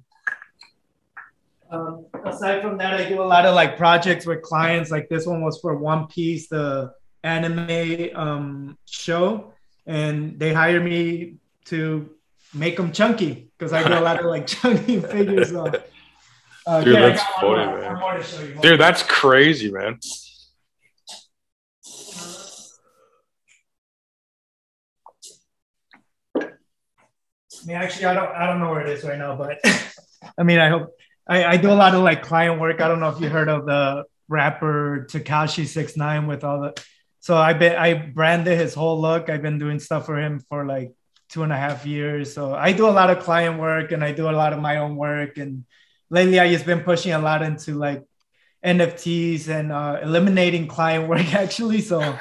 Um, 1.71 2.07
aside 2.25 2.63
from 2.63 2.79
that, 2.79 2.95
I 2.95 3.09
do 3.09 3.23
a 3.23 3.25
lot 3.25 3.45
of 3.45 3.55
like 3.55 3.77
projects 3.77 4.25
with 4.27 4.43
clients. 4.43 4.91
Like 4.91 5.09
this 5.09 5.27
one 5.27 5.43
was 5.43 5.61
for 5.61 5.77
One 5.77 6.07
Piece, 6.07 6.49
the 6.49 6.93
anime 7.23 8.11
um, 8.15 8.79
show, 8.87 9.53
and 9.87 10.39
they 10.39 10.53
hired 10.53 10.85
me 10.85 11.35
to 11.67 12.09
make 12.55 12.77
them 12.77 12.93
chunky 12.93 13.51
because 13.59 13.73
I 13.73 13.87
do 13.87 13.95
a 13.95 14.01
lot 14.01 14.19
of 14.19 14.27
like 14.27 14.47
chunky 14.55 15.01
figures. 15.01 15.51
So. 15.51 15.73
Uh, 16.67 16.85
Dude, 16.85 16.95
yeah, 16.95 17.07
I 17.07 17.41
funny, 17.41 17.49
one 17.49 17.67
more, 17.67 17.81
man. 17.81 17.99
more 17.99 18.15
to 18.15 18.23
show. 18.23 18.47
Dude, 18.61 18.81
that's 18.81 19.03
crazy, 19.03 19.71
man. 19.71 19.99
I 26.37 27.67
mean, 27.67 27.77
actually, 27.77 28.05
I 28.07 28.15
don't, 28.15 28.29
I 28.29 28.47
don't 28.47 28.61
know 28.61 28.71
where 28.71 28.83
it 28.83 28.89
is 28.91 29.03
right 29.03 29.19
now, 29.19 29.35
but 29.35 29.59
I 30.39 30.43
mean, 30.43 30.59
I 30.59 30.69
hope 30.69 30.95
I, 31.29 31.45
I 31.45 31.57
do 31.57 31.71
a 31.71 31.75
lot 31.75 31.95
of 31.95 32.03
like 32.03 32.23
client 32.23 32.61
work. 32.61 32.81
I 32.81 32.89
don't 32.89 33.01
know 33.01 33.11
if 33.11 33.21
you 33.21 33.29
heard 33.29 33.49
of 33.49 33.67
the 33.67 34.05
rapper 34.29 35.07
Tekashi 35.11 35.67
Six 35.67 35.97
Nine 35.97 36.27
with 36.27 36.45
all 36.45 36.61
the. 36.61 36.83
So 37.21 37.37
I've 37.37 37.59
been 37.59 37.77
I 37.77 37.95
branded 37.95 38.59
his 38.59 38.75
whole 38.75 39.01
look. 39.01 39.29
I've 39.29 39.43
been 39.43 39.59
doing 39.59 39.79
stuff 39.79 40.07
for 40.07 40.19
him 40.19 40.41
for 40.49 40.65
like 40.65 40.93
two 41.29 41.43
and 41.43 41.53
a 41.53 41.57
half 41.57 41.85
years. 41.85 42.33
So 42.33 42.55
I 42.55 42.73
do 42.73 42.89
a 42.89 42.91
lot 42.91 43.11
of 43.11 43.21
client 43.21 43.61
work 43.61 43.93
and 43.93 44.03
I 44.03 44.13
do 44.13 44.31
a 44.31 44.33
lot 44.33 44.53
of 44.53 44.61
my 44.61 44.79
own 44.79 44.97
work. 44.97 45.37
And 45.37 45.65
lately, 46.09 46.41
I 46.41 46.51
just 46.51 46.65
been 46.65 46.81
pushing 46.81 47.13
a 47.13 47.19
lot 47.19 47.43
into 47.43 47.75
like 47.75 48.03
NFTs 48.65 49.49
and 49.49 49.71
uh, 49.71 49.99
eliminating 50.03 50.67
client 50.67 51.09
work 51.09 51.35
actually. 51.35 51.83
So 51.83 52.01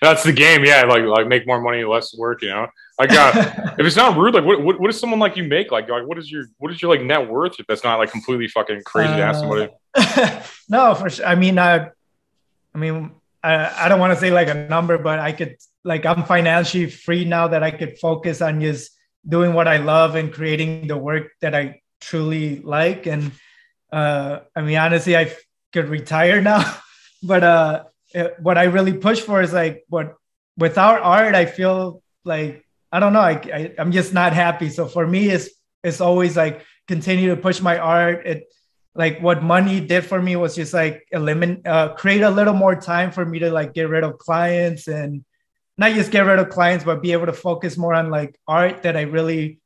That's 0.00 0.22
the 0.22 0.32
game, 0.32 0.64
yeah. 0.64 0.82
Like, 0.82 1.04
like 1.04 1.26
make 1.26 1.46
more 1.46 1.60
money, 1.60 1.84
less 1.84 2.16
work. 2.16 2.42
You 2.42 2.50
know, 2.50 2.66
like, 2.98 3.10
uh, 3.12 3.74
if 3.78 3.86
it's 3.86 3.96
not 3.96 4.16
rude, 4.16 4.34
like, 4.34 4.44
what, 4.44 4.62
what, 4.62 4.80
what 4.80 4.86
does 4.88 4.98
someone 4.98 5.20
like 5.20 5.36
you 5.36 5.44
make? 5.44 5.70
Like, 5.70 5.88
like, 5.88 6.06
what 6.06 6.18
is 6.18 6.30
your, 6.30 6.44
what 6.58 6.72
is 6.72 6.80
your 6.80 6.90
like 6.94 7.04
net 7.04 7.28
worth? 7.28 7.58
If 7.58 7.66
that's 7.66 7.84
not 7.84 7.98
like 7.98 8.10
completely 8.10 8.48
fucking 8.48 8.82
crazy 8.84 9.14
to 9.16 9.22
ask 9.22 9.40
somebody. 9.40 9.68
no, 10.68 10.94
for 10.94 11.10
sure. 11.10 11.26
I 11.26 11.34
mean, 11.34 11.58
I, 11.58 11.90
I 12.74 12.78
mean, 12.78 13.12
I, 13.42 13.84
I 13.84 13.88
don't 13.88 14.00
want 14.00 14.12
to 14.12 14.18
say 14.18 14.30
like 14.30 14.48
a 14.48 14.54
number, 14.54 14.98
but 14.98 15.18
I 15.18 15.32
could 15.32 15.56
like 15.84 16.04
I'm 16.04 16.24
financially 16.24 16.90
free 16.90 17.24
now 17.24 17.48
that 17.48 17.62
I 17.62 17.70
could 17.70 17.98
focus 17.98 18.42
on 18.42 18.60
just 18.60 18.90
doing 19.26 19.54
what 19.54 19.68
I 19.68 19.76
love 19.78 20.16
and 20.16 20.32
creating 20.32 20.88
the 20.88 20.96
work 20.96 21.28
that 21.40 21.54
I 21.54 21.80
truly 22.00 22.60
like. 22.60 23.06
And 23.06 23.30
uh, 23.92 24.40
I 24.54 24.62
mean, 24.62 24.76
honestly, 24.76 25.16
I 25.16 25.32
could 25.72 25.88
retire 25.88 26.40
now, 26.42 26.76
but 27.22 27.44
uh, 27.44 27.84
it- 28.12 28.34
what 28.40 28.58
I 28.58 28.64
really 28.64 28.94
push 28.94 29.20
for 29.20 29.40
is 29.40 29.52
like 29.52 29.84
what 29.88 30.14
without 30.58 31.02
art, 31.02 31.34
I 31.36 31.46
feel 31.46 32.02
like 32.24 32.65
I 32.96 32.98
don't 32.98 33.12
know, 33.12 33.20
I, 33.20 33.32
I 33.52 33.74
I'm 33.78 33.92
just 33.92 34.14
not 34.14 34.32
happy. 34.32 34.70
So 34.70 34.88
for 34.88 35.06
me, 35.06 35.28
it's 35.28 35.50
it's 35.84 36.00
always 36.00 36.34
like 36.34 36.64
continue 36.88 37.28
to 37.28 37.36
push 37.36 37.60
my 37.60 37.76
art. 37.76 38.26
It 38.26 38.44
like 38.94 39.20
what 39.20 39.42
money 39.42 39.80
did 39.80 40.06
for 40.06 40.20
me 40.22 40.34
was 40.36 40.54
just 40.54 40.72
like 40.72 41.06
eliminate 41.12 41.66
uh, 41.66 41.92
create 41.92 42.22
a 42.22 42.30
little 42.30 42.54
more 42.54 42.74
time 42.74 43.10
for 43.10 43.22
me 43.26 43.38
to 43.40 43.50
like 43.50 43.74
get 43.74 43.90
rid 43.90 44.02
of 44.02 44.16
clients 44.16 44.88
and 44.88 45.26
not 45.76 45.92
just 45.92 46.10
get 46.10 46.24
rid 46.24 46.38
of 46.38 46.48
clients 46.48 46.86
but 46.86 47.02
be 47.02 47.12
able 47.12 47.26
to 47.26 47.34
focus 47.34 47.76
more 47.76 47.92
on 47.92 48.08
like 48.08 48.34
art 48.48 48.82
that 48.84 48.96
i 48.96 49.02
really 49.02 49.60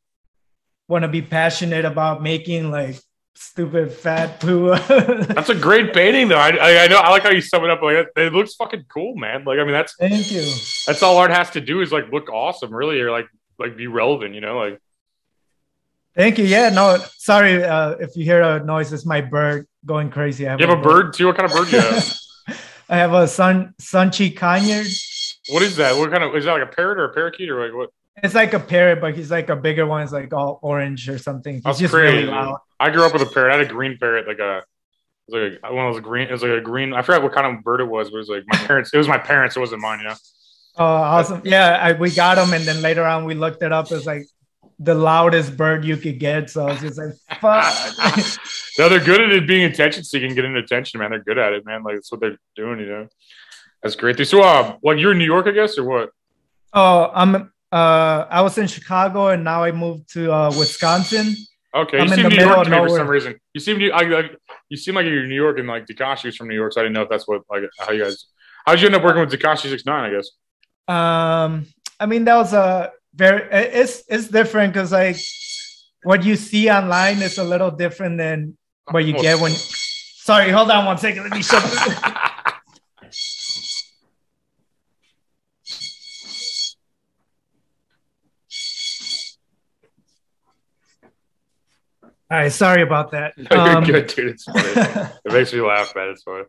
want 0.88 1.02
to 1.02 1.08
be 1.08 1.22
passionate 1.22 1.84
about 1.84 2.20
making 2.20 2.72
like 2.72 2.98
stupid 3.40 3.92
fat 3.92 4.38
poo 4.38 4.68
That's 4.88 5.48
a 5.48 5.54
great 5.54 5.92
painting, 5.94 6.28
though. 6.28 6.38
I, 6.38 6.50
I, 6.50 6.84
I 6.84 6.86
know. 6.88 6.98
I 6.98 7.10
like 7.10 7.22
how 7.22 7.30
you 7.30 7.40
sum 7.40 7.64
it 7.64 7.70
up. 7.70 7.80
Like, 7.82 7.96
it, 7.96 8.08
it 8.16 8.32
looks 8.32 8.54
fucking 8.54 8.84
cool, 8.88 9.16
man. 9.16 9.44
Like, 9.44 9.58
I 9.58 9.64
mean, 9.64 9.72
that's 9.72 9.94
thank 9.96 10.30
you 10.30 10.42
that's 10.86 11.02
all 11.02 11.16
art 11.18 11.30
has 11.30 11.50
to 11.50 11.60
do 11.60 11.80
is 11.80 11.90
like 11.90 12.10
look 12.12 12.28
awesome, 12.30 12.72
really, 12.72 13.00
or 13.00 13.10
like 13.10 13.26
like 13.58 13.76
be 13.76 13.86
relevant. 13.86 14.34
You 14.34 14.40
know, 14.42 14.58
like 14.58 14.80
thank 16.14 16.38
you 16.38 16.44
yeah 16.44 16.68
no 16.70 16.98
sorry 17.18 17.62
uh, 17.62 17.90
if 17.92 18.16
you 18.16 18.24
hear 18.24 18.42
a 18.42 18.64
noise 18.64 18.92
it's 18.92 19.06
my 19.06 19.20
bird 19.20 19.64
going 19.86 20.10
crazy 20.10 20.46
I 20.46 20.56
you 20.56 20.66
have 20.66 20.78
a 20.78 20.82
bird 20.82 21.14
too. 21.14 21.26
What 21.26 21.36
kind 21.36 21.50
of 21.50 21.56
bird 21.56 21.68
do 21.68 21.76
you 21.76 21.82
have? 21.82 22.16
i 22.88 22.96
have 22.96 23.12
a 23.12 23.28
sun 23.28 23.74
sunchi 23.80 24.36
conure 24.36 24.84
what 25.48 25.62
is 25.62 25.76
that? 25.76 25.96
What 25.96 26.10
kind 26.10 26.22
of 26.22 26.34
is 26.34 26.44
that 26.44 26.52
like 26.52 26.62
a 26.62 26.66
parrot 26.66 26.98
or 26.98 27.04
a 27.04 27.14
parakeet 27.14 27.48
or 27.48 27.64
like 27.64 27.74
what? 27.74 27.90
it's 28.22 28.34
like 28.34 28.52
a 28.52 28.60
parrot 28.60 29.00
but 29.00 29.14
he's 29.16 29.30
like 29.30 29.48
a 29.48 29.56
bigger 29.56 29.86
one 29.86 30.02
it's 30.02 30.12
like 30.12 30.32
all 30.32 30.58
orange 30.62 31.08
or 31.08 31.18
something 31.18 31.54
he's 31.54 31.62
That's 31.62 31.78
just 31.78 31.94
crazy. 31.94 32.16
really 32.16 32.26
loud 32.26 32.58
I 32.80 32.90
grew 32.90 33.04
up 33.04 33.12
with 33.12 33.22
a 33.22 33.26
parrot. 33.26 33.54
I 33.54 33.58
had 33.58 33.66
a 33.66 33.72
green 33.72 33.98
parrot, 33.98 34.26
like 34.26 34.38
a. 34.38 34.58
It 35.28 35.34
was 35.34 35.52
like 35.52 35.60
a, 35.62 35.72
one 35.72 35.86
of 35.86 35.94
those 35.94 36.02
green. 36.02 36.28
It 36.28 36.32
was 36.32 36.42
like 36.42 36.52
a 36.52 36.60
green. 36.60 36.92
I 36.92 37.02
forgot 37.02 37.22
what 37.22 37.32
kind 37.32 37.46
of 37.46 37.62
bird 37.62 37.80
it 37.80 37.84
was, 37.84 38.10
but 38.10 38.16
it 38.16 38.18
was 38.20 38.28
like 38.28 38.44
my 38.48 38.58
parents. 38.66 38.92
It 38.92 38.98
was 38.98 39.06
my 39.06 39.18
parents. 39.18 39.56
It 39.56 39.60
wasn't 39.60 39.82
mine. 39.82 40.00
You 40.00 40.08
know. 40.08 40.14
Oh, 40.76 40.84
awesome! 40.84 41.42
Yeah, 41.44 41.78
I, 41.80 41.92
we 41.92 42.10
got 42.10 42.36
them, 42.36 42.52
and 42.52 42.64
then 42.64 42.80
later 42.80 43.04
on 43.04 43.26
we 43.26 43.34
looked 43.34 43.62
it 43.62 43.70
up. 43.70 43.92
It's 43.92 44.06
like 44.06 44.26
the 44.78 44.94
loudest 44.94 45.56
bird 45.56 45.84
you 45.84 45.98
could 45.98 46.18
get. 46.18 46.50
So 46.50 46.66
I 46.66 46.72
was 46.72 46.80
just 46.80 46.98
like, 46.98 47.14
"Fuck!" 47.40 48.38
No, 48.78 48.88
they're 48.88 48.98
good 48.98 49.20
at 49.20 49.30
it 49.30 49.46
being 49.46 49.64
attention 49.64 50.04
seeking, 50.04 50.34
getting 50.34 50.56
attention, 50.56 51.00
man. 51.00 51.10
They're 51.10 51.22
good 51.22 51.36
at 51.36 51.52
it, 51.52 51.66
man. 51.66 51.82
Like 51.82 51.96
that's 51.96 52.10
what 52.10 52.20
they're 52.20 52.38
doing, 52.56 52.80
you 52.80 52.86
know. 52.86 53.08
That's 53.82 53.94
great. 53.94 54.26
So, 54.26 54.42
uh, 54.42 54.76
like 54.82 54.98
you're 54.98 55.12
in 55.12 55.18
New 55.18 55.26
York, 55.26 55.46
I 55.46 55.50
guess, 55.50 55.76
or 55.76 55.84
what? 55.84 56.10
oh, 56.72 57.10
I'm. 57.12 57.52
Uh, 57.72 58.26
I 58.28 58.40
was 58.40 58.58
in 58.58 58.66
Chicago, 58.66 59.28
and 59.28 59.44
now 59.44 59.62
I 59.62 59.70
moved 59.70 60.12
to 60.14 60.32
uh, 60.32 60.48
Wisconsin. 60.58 61.36
Okay, 61.74 61.98
I'm 61.98 62.08
you 62.08 62.14
seem 62.14 62.28
New 62.28 62.36
York 62.36 62.64
to 62.64 62.70
me 62.70 62.76
for 62.78 62.88
some 62.88 63.06
reason. 63.06 63.38
You 63.54 63.60
seem 63.60 63.78
to, 63.78 63.90
I, 63.90 64.02
like, 64.02 64.36
you 64.68 64.76
seem 64.76 64.96
like 64.96 65.06
you're 65.06 65.26
New 65.26 65.34
York, 65.34 65.58
and 65.58 65.68
like 65.68 65.86
Tekashi's 65.86 66.36
from 66.36 66.48
New 66.48 66.54
York, 66.54 66.72
so 66.72 66.80
I 66.80 66.84
didn't 66.84 66.94
know 66.94 67.02
if 67.02 67.08
that's 67.08 67.28
what 67.28 67.42
like 67.48 67.62
how 67.78 67.92
you 67.92 68.02
guys. 68.02 68.26
How 68.66 68.72
did 68.72 68.80
you 68.80 68.86
end 68.86 68.96
up 68.96 69.04
working 69.04 69.20
with 69.20 69.32
Tekashi 69.32 69.70
Six 69.70 69.86
Nine? 69.86 70.10
I 70.10 70.14
guess. 70.14 70.30
Um, 70.88 71.66
I 72.00 72.06
mean, 72.06 72.24
that 72.24 72.36
was 72.36 72.52
a 72.52 72.92
very. 73.14 73.48
It's 73.52 74.02
it's 74.08 74.28
different 74.28 74.72
because 74.72 74.90
like 74.90 75.16
what 76.02 76.24
you 76.24 76.34
see 76.34 76.68
online 76.70 77.18
is 77.18 77.38
a 77.38 77.44
little 77.44 77.70
different 77.70 78.18
than 78.18 78.56
what 78.90 79.04
you 79.04 79.12
get 79.12 79.38
when. 79.38 79.52
Sorry, 79.52 80.50
hold 80.50 80.70
on 80.70 80.86
one 80.86 80.98
second. 80.98 81.22
Let 81.22 81.32
me 81.32 81.42
shut. 81.42 81.62
All 92.30 92.36
right, 92.38 92.52
sorry 92.52 92.82
about 92.82 93.10
that. 93.10 93.36
No, 93.36 93.44
you're 93.50 93.76
Um, 93.78 93.84
good, 93.84 94.06
dude. 94.06 94.28
It's 94.28 94.44
funny. 94.44 94.62
it 95.24 95.32
makes 95.32 95.52
me 95.52 95.60
laugh, 95.60 95.92
man. 95.96 96.10
It's 96.10 96.22
funny. 96.22 96.44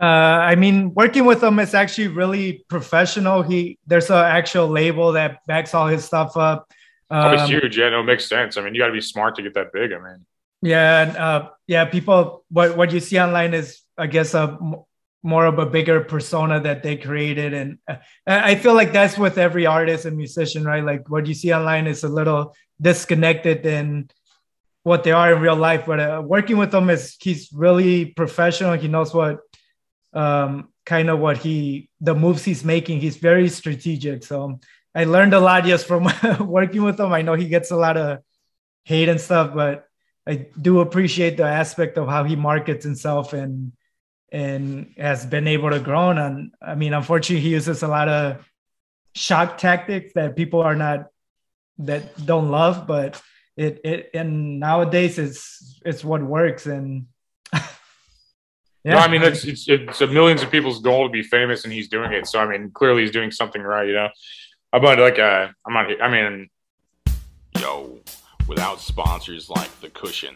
Uh, 0.00 0.04
I 0.04 0.56
mean, 0.56 0.92
working 0.94 1.24
with 1.24 1.42
him 1.42 1.60
is 1.60 1.74
actually 1.74 2.08
really 2.08 2.64
professional. 2.68 3.42
He 3.42 3.78
there's 3.86 4.10
an 4.10 4.16
actual 4.16 4.66
label 4.66 5.12
that 5.12 5.38
backs 5.46 5.74
all 5.74 5.86
his 5.86 6.04
stuff 6.04 6.36
up. 6.36 6.68
Probably 7.08 7.38
Um, 7.38 7.48
huge. 7.48 7.78
Yeah, 7.78 7.90
no, 7.90 8.00
it 8.00 8.04
makes 8.04 8.26
sense. 8.26 8.56
I 8.56 8.62
mean, 8.62 8.74
you 8.74 8.80
got 8.80 8.88
to 8.88 8.92
be 8.92 9.00
smart 9.00 9.36
to 9.36 9.42
get 9.42 9.54
that 9.54 9.72
big. 9.72 9.92
I 9.92 9.98
mean, 9.98 10.26
yeah, 10.62 11.02
and, 11.02 11.16
uh, 11.16 11.50
yeah. 11.68 11.84
People, 11.84 12.44
what 12.50 12.76
what 12.76 12.90
you 12.92 12.98
see 12.98 13.20
online 13.20 13.54
is, 13.54 13.82
I 13.96 14.08
guess, 14.08 14.34
a 14.34 14.58
more 15.22 15.46
of 15.46 15.60
a 15.60 15.66
bigger 15.66 16.00
persona 16.00 16.58
that 16.58 16.82
they 16.82 16.96
created, 16.96 17.54
and 17.54 17.78
uh, 17.88 17.96
I 18.26 18.56
feel 18.56 18.74
like 18.74 18.92
that's 18.92 19.16
with 19.16 19.38
every 19.38 19.66
artist 19.66 20.06
and 20.06 20.16
musician, 20.16 20.64
right? 20.64 20.82
Like 20.82 21.08
what 21.08 21.26
you 21.26 21.34
see 21.34 21.54
online 21.54 21.86
is 21.86 22.02
a 22.02 22.08
little 22.08 22.56
disconnected 22.80 23.62
than 23.62 24.08
what 24.82 25.04
they 25.04 25.12
are 25.12 25.34
in 25.34 25.40
real 25.40 25.56
life. 25.56 25.84
But 25.86 26.00
uh, 26.00 26.22
working 26.24 26.56
with 26.56 26.74
him 26.74 26.90
is 26.90 27.16
he's 27.20 27.50
really 27.52 28.06
professional. 28.06 28.74
He 28.74 28.88
knows 28.88 29.14
what 29.14 29.40
um, 30.12 30.68
kind 30.84 31.08
of 31.08 31.18
what 31.18 31.38
he 31.38 31.88
the 32.00 32.14
moves 32.14 32.44
he's 32.44 32.64
making. 32.64 33.00
He's 33.00 33.16
very 33.16 33.48
strategic. 33.48 34.24
So 34.24 34.60
I 34.94 35.04
learned 35.04 35.34
a 35.34 35.40
lot 35.40 35.64
just 35.64 35.86
from 35.86 36.08
working 36.40 36.82
with 36.82 36.98
him. 36.98 37.12
I 37.12 37.22
know 37.22 37.34
he 37.34 37.48
gets 37.48 37.70
a 37.70 37.76
lot 37.76 37.96
of 37.96 38.18
hate 38.84 39.08
and 39.08 39.20
stuff, 39.20 39.54
but 39.54 39.86
I 40.26 40.46
do 40.60 40.80
appreciate 40.80 41.36
the 41.36 41.44
aspect 41.44 41.98
of 41.98 42.08
how 42.08 42.24
he 42.24 42.36
markets 42.36 42.84
himself 42.84 43.32
and 43.32 43.72
and 44.30 44.94
has 44.96 45.26
been 45.26 45.46
able 45.46 45.70
to 45.70 45.80
grow. 45.80 46.10
And 46.10 46.52
I 46.60 46.74
mean, 46.74 46.94
unfortunately, 46.94 47.42
he 47.42 47.50
uses 47.50 47.82
a 47.82 47.88
lot 47.88 48.08
of 48.08 48.44
shock 49.14 49.58
tactics 49.58 50.14
that 50.14 50.36
people 50.36 50.60
are 50.60 50.74
not 50.74 51.06
that 51.78 52.24
don't 52.24 52.50
love, 52.50 52.86
but 52.86 53.20
it 53.56 53.80
it 53.84 54.10
and 54.14 54.58
nowadays 54.60 55.18
it's 55.18 55.80
it's 55.84 56.02
what 56.02 56.22
works 56.22 56.66
and 56.66 57.06
yeah. 58.84 58.98
I 58.98 59.08
mean, 59.08 59.22
it's, 59.22 59.44
it's 59.44 59.68
it's 59.68 60.00
a 60.00 60.06
millions 60.06 60.42
of 60.42 60.50
people's 60.50 60.80
goal 60.80 61.06
to 61.06 61.12
be 61.12 61.22
famous, 61.22 61.64
and 61.64 61.72
he's 61.72 61.88
doing 61.88 62.12
it. 62.12 62.26
So, 62.26 62.40
I 62.40 62.46
mean, 62.46 62.70
clearly 62.70 63.02
he's 63.02 63.10
doing 63.10 63.30
something 63.30 63.62
right. 63.62 63.86
You 63.86 63.94
know, 63.94 64.08
about 64.72 64.98
like 64.98 65.18
uh, 65.18 65.48
I'm 65.66 65.74
not. 65.74 66.02
I 66.02 66.08
mean, 66.10 66.48
Yo, 67.60 68.00
without 68.48 68.80
sponsors 68.80 69.48
like 69.48 69.70
The 69.80 69.88
Kushion 69.88 70.34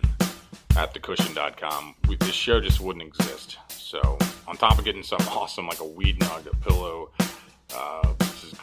at 0.77 0.95
thekushion.com, 0.95 1.95
we, 2.09 2.17
this 2.17 2.35
show 2.35 2.61
just 2.61 2.81
wouldn't 2.81 3.05
exist. 3.05 3.57
So, 3.69 4.19
on 4.47 4.57
top 4.57 4.79
of 4.79 4.85
getting 4.85 5.03
something 5.03 5.27
awesome 5.31 5.67
like 5.67 5.81
a 5.81 5.87
weed 5.87 6.21
nug, 6.21 6.47
a 6.47 6.57
pillow, 6.57 7.11
uh, 7.75 8.13
this 8.19 8.45
is 8.45 8.55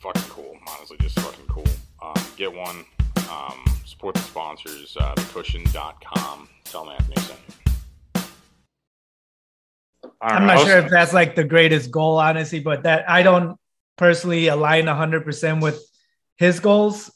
fucking 0.00 0.22
cool. 0.28 0.56
Honestly, 0.68 0.98
just 1.00 1.18
fucking 1.18 1.46
cool. 1.48 1.64
Um, 2.00 2.14
get 2.36 2.52
one. 2.52 2.84
Um, 3.30 3.64
support 3.92 4.14
the 4.14 4.20
sponsors, 4.22 4.96
uh, 4.98 5.14
thekushion.com. 5.16 6.48
Tell 6.64 6.84
them 6.84 6.94
Anthony 6.98 7.16
sent 7.22 7.38
you. 7.48 8.22
I 10.20 10.28
don't 10.30 10.42
I'm 10.42 10.46
not 10.46 10.66
sure 10.66 10.78
if 10.78 10.90
that's 10.90 11.12
like 11.12 11.34
the 11.36 11.44
greatest 11.44 11.90
goal, 11.90 12.18
honestly, 12.18 12.60
but 12.60 12.84
that 12.84 13.08
I 13.08 13.22
don't 13.22 13.58
personally 13.96 14.48
align 14.48 14.86
100% 14.86 15.60
with 15.62 15.82
his 16.36 16.60
goals. 16.60 17.10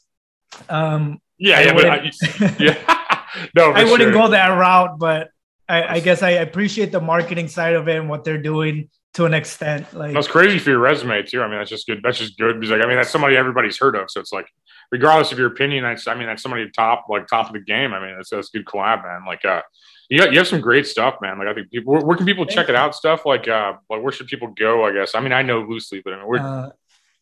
Um, 0.69 1.19
Yeah, 1.37 1.57
I 1.59 1.61
yeah, 1.63 1.73
but 1.73 1.85
I, 1.85 1.95
wouldn't- 1.97 2.59
yeah, 2.59 3.47
no, 3.55 3.71
I 3.73 3.83
wouldn't 3.83 4.01
sure. 4.01 4.11
go 4.11 4.27
that 4.29 4.47
route, 4.49 4.99
but 4.99 5.29
I, 5.67 5.95
I 5.95 5.99
guess 5.99 6.21
I 6.23 6.31
appreciate 6.31 6.91
the 6.91 7.01
marketing 7.01 7.47
side 7.47 7.73
of 7.75 7.87
it 7.87 7.97
and 7.97 8.07
what 8.09 8.23
they're 8.23 8.41
doing 8.41 8.89
to 9.15 9.25
an 9.25 9.33
extent. 9.33 9.91
Like, 9.93 10.13
That's 10.13 10.27
crazy 10.27 10.59
for 10.59 10.69
your 10.69 10.79
resume 10.79 11.23
too. 11.23 11.41
I 11.41 11.47
mean, 11.47 11.57
that's 11.57 11.69
just 11.69 11.87
good. 11.87 12.01
That's 12.03 12.19
just 12.19 12.37
good 12.37 12.59
because, 12.59 12.71
like, 12.71 12.83
I 12.83 12.87
mean, 12.87 12.97
that's 12.97 13.09
somebody 13.09 13.35
everybody's 13.35 13.77
heard 13.79 13.95
of. 13.95 14.09
So 14.11 14.19
it's 14.21 14.31
like 14.31 14.47
regardless 14.91 15.31
of 15.31 15.39
your 15.39 15.47
opinion, 15.47 15.83
that's 15.83 16.07
I 16.07 16.15
mean 16.15 16.27
that's 16.27 16.41
somebody 16.41 16.69
top 16.69 17.05
like 17.09 17.27
top 17.27 17.47
of 17.47 17.53
the 17.53 17.59
game. 17.59 17.93
I 17.93 17.99
mean 17.99 18.15
that's 18.17 18.29
that's 18.29 18.49
good 18.49 18.65
collab, 18.65 19.03
man. 19.03 19.25
Like 19.25 19.43
uh, 19.45 19.61
you 20.09 20.19
got, 20.19 20.31
you 20.31 20.37
have 20.37 20.47
some 20.47 20.61
great 20.61 20.87
stuff, 20.87 21.15
man. 21.21 21.37
Like 21.37 21.47
I 21.47 21.53
think 21.53 21.71
people 21.71 21.93
where, 21.93 22.03
where 22.03 22.17
can 22.17 22.25
people 22.25 22.45
check 22.45 22.69
it 22.69 22.75
out? 22.75 22.95
Stuff 22.95 23.25
like 23.25 23.47
uh, 23.47 23.73
like 23.89 24.01
where 24.01 24.11
should 24.11 24.27
people 24.27 24.49
go? 24.49 24.85
I 24.85 24.93
guess 24.93 25.15
I 25.15 25.19
mean 25.19 25.33
I 25.33 25.41
know 25.41 25.61
loosely, 25.61 26.01
but 26.03 26.13
I 26.13 26.17
mean 26.17 26.27
where. 26.27 26.41
Uh, 26.41 26.69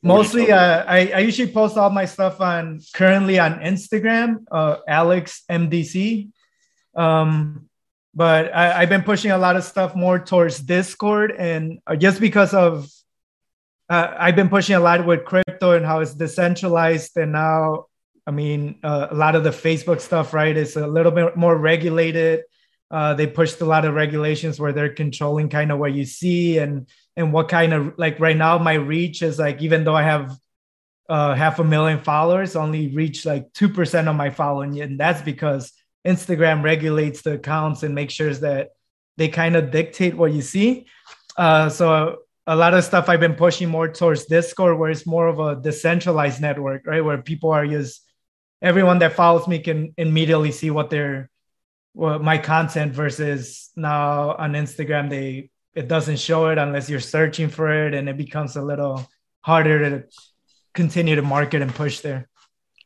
mostly, 0.04 0.52
uh, 0.52 0.84
I 0.88 1.12
I 1.12 1.20
usually 1.20 1.52
post 1.52 1.78
all 1.78 1.90
my 1.90 2.06
stuff 2.06 2.42
on 2.42 2.82
currently 2.94 3.40
on 3.40 3.60
Instagram, 3.60 4.46
uh, 4.52 4.78
Alex 4.88 5.44
MDC. 5.50 6.30
Um, 6.96 7.70
but 8.14 8.56
I, 8.56 8.82
I've 8.82 8.90
been 8.90 9.04
pushing 9.04 9.32
a 9.32 9.38
lot 9.38 9.58
of 9.58 9.66
stuff 9.66 9.94
more 9.94 10.20
towards 10.20 10.60
Discord, 10.60 11.32
and 11.32 11.80
uh, 11.86 11.98
just 11.98 12.22
because 12.22 12.54
of 12.54 12.90
uh, 13.90 14.16
I've 14.18 14.36
been 14.36 14.50
pushing 14.50 14.76
a 14.76 14.80
lot 14.80 15.06
with 15.06 15.26
crypto 15.26 15.74
and 15.74 15.86
how 15.86 16.00
it's 16.00 16.14
decentralized, 16.14 17.18
and 17.18 17.32
now 17.32 17.86
I 18.26 18.32
mean 18.32 18.80
uh, 18.84 19.08
a 19.12 19.16
lot 19.16 19.36
of 19.36 19.44
the 19.44 19.52
Facebook 19.52 20.02
stuff, 20.02 20.34
right? 20.34 20.56
It's 20.56 20.76
a 20.76 20.88
little 20.88 21.12
bit 21.12 21.38
more 21.38 21.56
regulated. 21.56 22.44
Uh, 22.90 23.14
they 23.14 23.28
pushed 23.28 23.62
a 23.62 23.66
lot 23.66 23.86
of 23.86 23.94
regulations 23.94 24.60
where 24.60 24.72
they're 24.72 24.94
controlling 24.94 25.50
kind 25.50 25.72
of 25.72 25.80
what 25.80 25.94
you 25.94 26.06
see 26.06 26.58
and 26.58 26.88
and 27.16 27.32
what 27.32 27.48
kind 27.48 27.74
of 27.74 27.94
like 27.98 28.20
right 28.20 28.38
now 28.38 28.58
my 28.58 28.74
reach 28.74 29.22
is 29.22 29.40
like 29.40 29.62
even 29.62 29.84
though 29.84 29.96
I 29.96 30.04
have 30.04 30.36
uh, 31.08 31.36
half 31.36 31.60
a 31.60 31.64
million 31.64 32.00
followers, 32.00 32.56
only 32.56 32.88
reach 32.88 33.26
like 33.26 33.54
two 33.54 33.70
percent 33.70 34.08
of 34.08 34.16
my 34.16 34.32
following, 34.32 34.82
and 34.82 35.00
that's 35.00 35.22
because 35.22 35.72
Instagram 36.08 36.64
regulates 36.64 37.22
the 37.22 37.34
accounts 37.34 37.84
and 37.84 37.94
makes 37.94 38.14
sure 38.14 38.34
that 38.34 38.70
they 39.18 39.28
kind 39.28 39.56
of 39.56 39.72
dictate 39.72 40.16
what 40.16 40.34
you 40.34 40.42
see. 40.42 40.88
Uh, 41.38 41.70
so 41.70 42.20
a 42.48 42.56
lot 42.56 42.74
of 42.74 42.84
stuff 42.84 43.10
I've 43.10 43.20
been 43.20 43.36
pushing 43.36 43.70
more 43.70 43.88
towards 43.88 44.26
Discord, 44.26 44.78
where 44.78 44.92
it's 44.92 45.06
more 45.06 45.28
of 45.28 45.40
a 45.40 45.56
decentralized 45.56 46.42
network, 46.42 46.86
right? 46.86 47.04
Where 47.04 47.22
people 47.22 47.52
are 47.52 47.66
just 47.66 48.02
everyone 48.62 49.00
that 49.00 49.14
follows 49.14 49.48
me 49.48 49.60
can 49.60 49.94
immediately 49.98 50.52
see 50.52 50.72
what 50.72 50.90
their 50.90 51.30
what 51.94 52.22
my 52.22 52.38
content 52.38 52.94
versus 52.94 53.70
now 53.76 54.36
on 54.36 54.54
Instagram 54.54 55.10
they 55.10 55.50
it 55.74 55.88
doesn't 55.88 56.20
show 56.20 56.48
it 56.48 56.58
unless 56.58 56.90
you're 56.90 57.00
searching 57.00 57.50
for 57.50 57.88
it 57.88 57.94
and 57.94 58.08
it 58.08 58.18
becomes 58.18 58.56
a 58.56 58.62
little 58.62 59.06
harder 59.42 59.80
to 59.80 60.04
continue 60.74 61.16
to 61.16 61.22
market 61.22 61.62
and 61.62 61.74
push 61.74 62.00
there. 62.00 62.30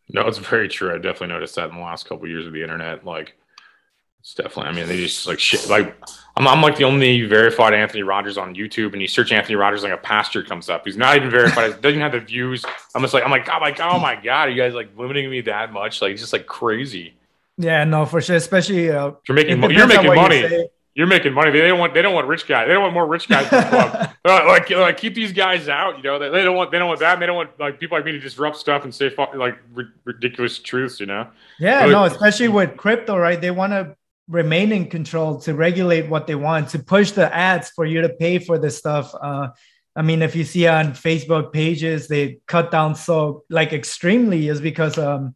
No, 0.10 0.28
it's 0.28 0.40
very 0.40 0.68
true. 0.68 0.94
I 0.94 0.98
definitely 0.98 1.28
noticed 1.28 1.56
that 1.56 1.70
in 1.70 1.76
the 1.76 1.82
last 1.82 2.08
couple 2.08 2.26
of 2.26 2.32
years 2.32 2.48
of 2.48 2.54
the 2.54 2.64
internet. 2.64 3.06
Like 3.06 3.36
it's 4.22 4.34
definitely. 4.34 4.72
I 4.72 4.74
mean, 4.74 4.88
they 4.88 4.98
just 4.98 5.28
like 5.28 5.40
shit. 5.40 5.70
Like 5.70 5.96
I'm, 6.40 6.48
I'm 6.48 6.62
like 6.62 6.78
the 6.78 6.86
only 6.86 7.24
verified 7.24 7.74
Anthony 7.74 8.02
Rogers 8.02 8.38
on 8.38 8.56
YouTube, 8.56 8.94
and 8.94 9.02
you 9.02 9.08
search 9.08 9.32
Anthony 9.32 9.56
Rogers, 9.56 9.84
like 9.84 9.92
a 9.92 9.98
pastor 9.98 10.42
comes 10.42 10.70
up. 10.70 10.86
He's 10.86 10.98
not 10.98 11.18
even 11.18 11.30
verified. 11.30 11.82
doesn't 11.82 12.00
have 12.00 12.14
the 12.14 12.22
views. 12.22 12.66
I'm 12.96 13.02
just 13.02 13.14
like, 13.14 13.24
I'm 13.24 13.32
like, 13.32 13.48
oh 13.50 13.60
my, 13.60 13.76
oh 13.82 14.00
my 14.00 14.16
god, 14.16 14.48
are 14.48 14.50
you 14.50 14.58
guys 14.58 14.74
like 14.74 14.98
limiting 14.98 15.30
me 15.30 15.42
that 15.42 15.74
much? 15.74 16.02
Like, 16.02 16.14
it's 16.14 16.22
just 16.22 16.34
like 16.34 16.48
crazy. 16.48 17.14
Yeah, 17.58 17.84
no, 17.84 18.06
for 18.06 18.22
sure. 18.22 18.38
Especially 18.38 18.90
uh, 18.90 19.12
you're 19.28 19.36
making 19.36 19.62
you're 19.72 19.86
making 19.86 20.16
money. 20.16 20.40
You 20.40 20.70
you're 20.96 21.08
making 21.08 21.34
money. 21.34 21.52
They 21.52 21.68
don't 21.68 21.80
want 21.80 21.94
they 21.94 22.02
don't 22.02 22.14
want 22.14 22.28
rich 22.28 22.48
guys. 22.48 22.68
They 22.68 22.74
don't 22.74 22.84
want 22.84 22.94
more 22.94 23.06
rich 23.06 23.28
guys 23.30 23.52
in 23.52 23.60
the 23.60 23.66
club. 23.70 24.10
like 24.26 24.70
like 24.70 24.98
keep 24.98 25.14
these 25.14 25.34
guys 25.34 25.70
out. 25.70 25.98
You 25.98 26.04
know 26.04 26.20
they, 26.20 26.30
they, 26.30 26.44
don't 26.44 26.56
want 26.56 26.72
they 26.72 26.80
don't 26.80 26.88
want 26.88 27.02
that. 27.02 27.14
And 27.14 27.22
they 27.22 27.26
don't 27.26 27.36
want 27.36 27.58
like 27.60 27.80
people 27.80 27.98
like 27.98 28.06
me 28.06 28.14
to 28.14 28.20
disrupt 28.20 28.58
stuff 28.58 28.86
and 28.86 28.96
say 28.96 29.14
like 29.36 29.58
ridiculous 30.06 30.58
truths. 30.58 31.00
You 31.00 31.06
know. 31.06 31.28
Yeah, 31.60 31.86
no, 31.86 32.06
especially 32.06 32.48
with 32.48 32.76
crypto, 32.76 33.18
right? 33.18 33.40
They 33.40 33.52
want 33.52 33.74
to 33.74 33.96
remain 34.30 34.72
in 34.72 34.86
control 34.90 35.40
to 35.42 35.54
regulate 35.54 36.08
what 36.08 36.28
they 36.28 36.36
want 36.36 36.70
to 36.70 36.80
push 36.80 37.12
the 37.12 37.34
ads 37.36 37.70
for 37.70 37.86
you 37.86 38.02
to 38.02 38.10
pay 38.10 38.40
for 38.40 38.58
this 38.58 38.78
stuff. 38.78 39.14
Uh, 39.20 39.50
i 39.96 40.04
mean 40.04 40.22
if 40.22 40.36
you 40.36 40.44
see 40.44 40.68
on 40.68 40.94
facebook 40.94 41.52
pages 41.52 42.08
they 42.08 42.38
cut 42.46 42.70
down 42.70 42.94
so 42.94 43.44
like 43.50 43.74
extremely 43.74 44.48
is 44.48 44.62
because 44.62 45.00
um, 45.00 45.34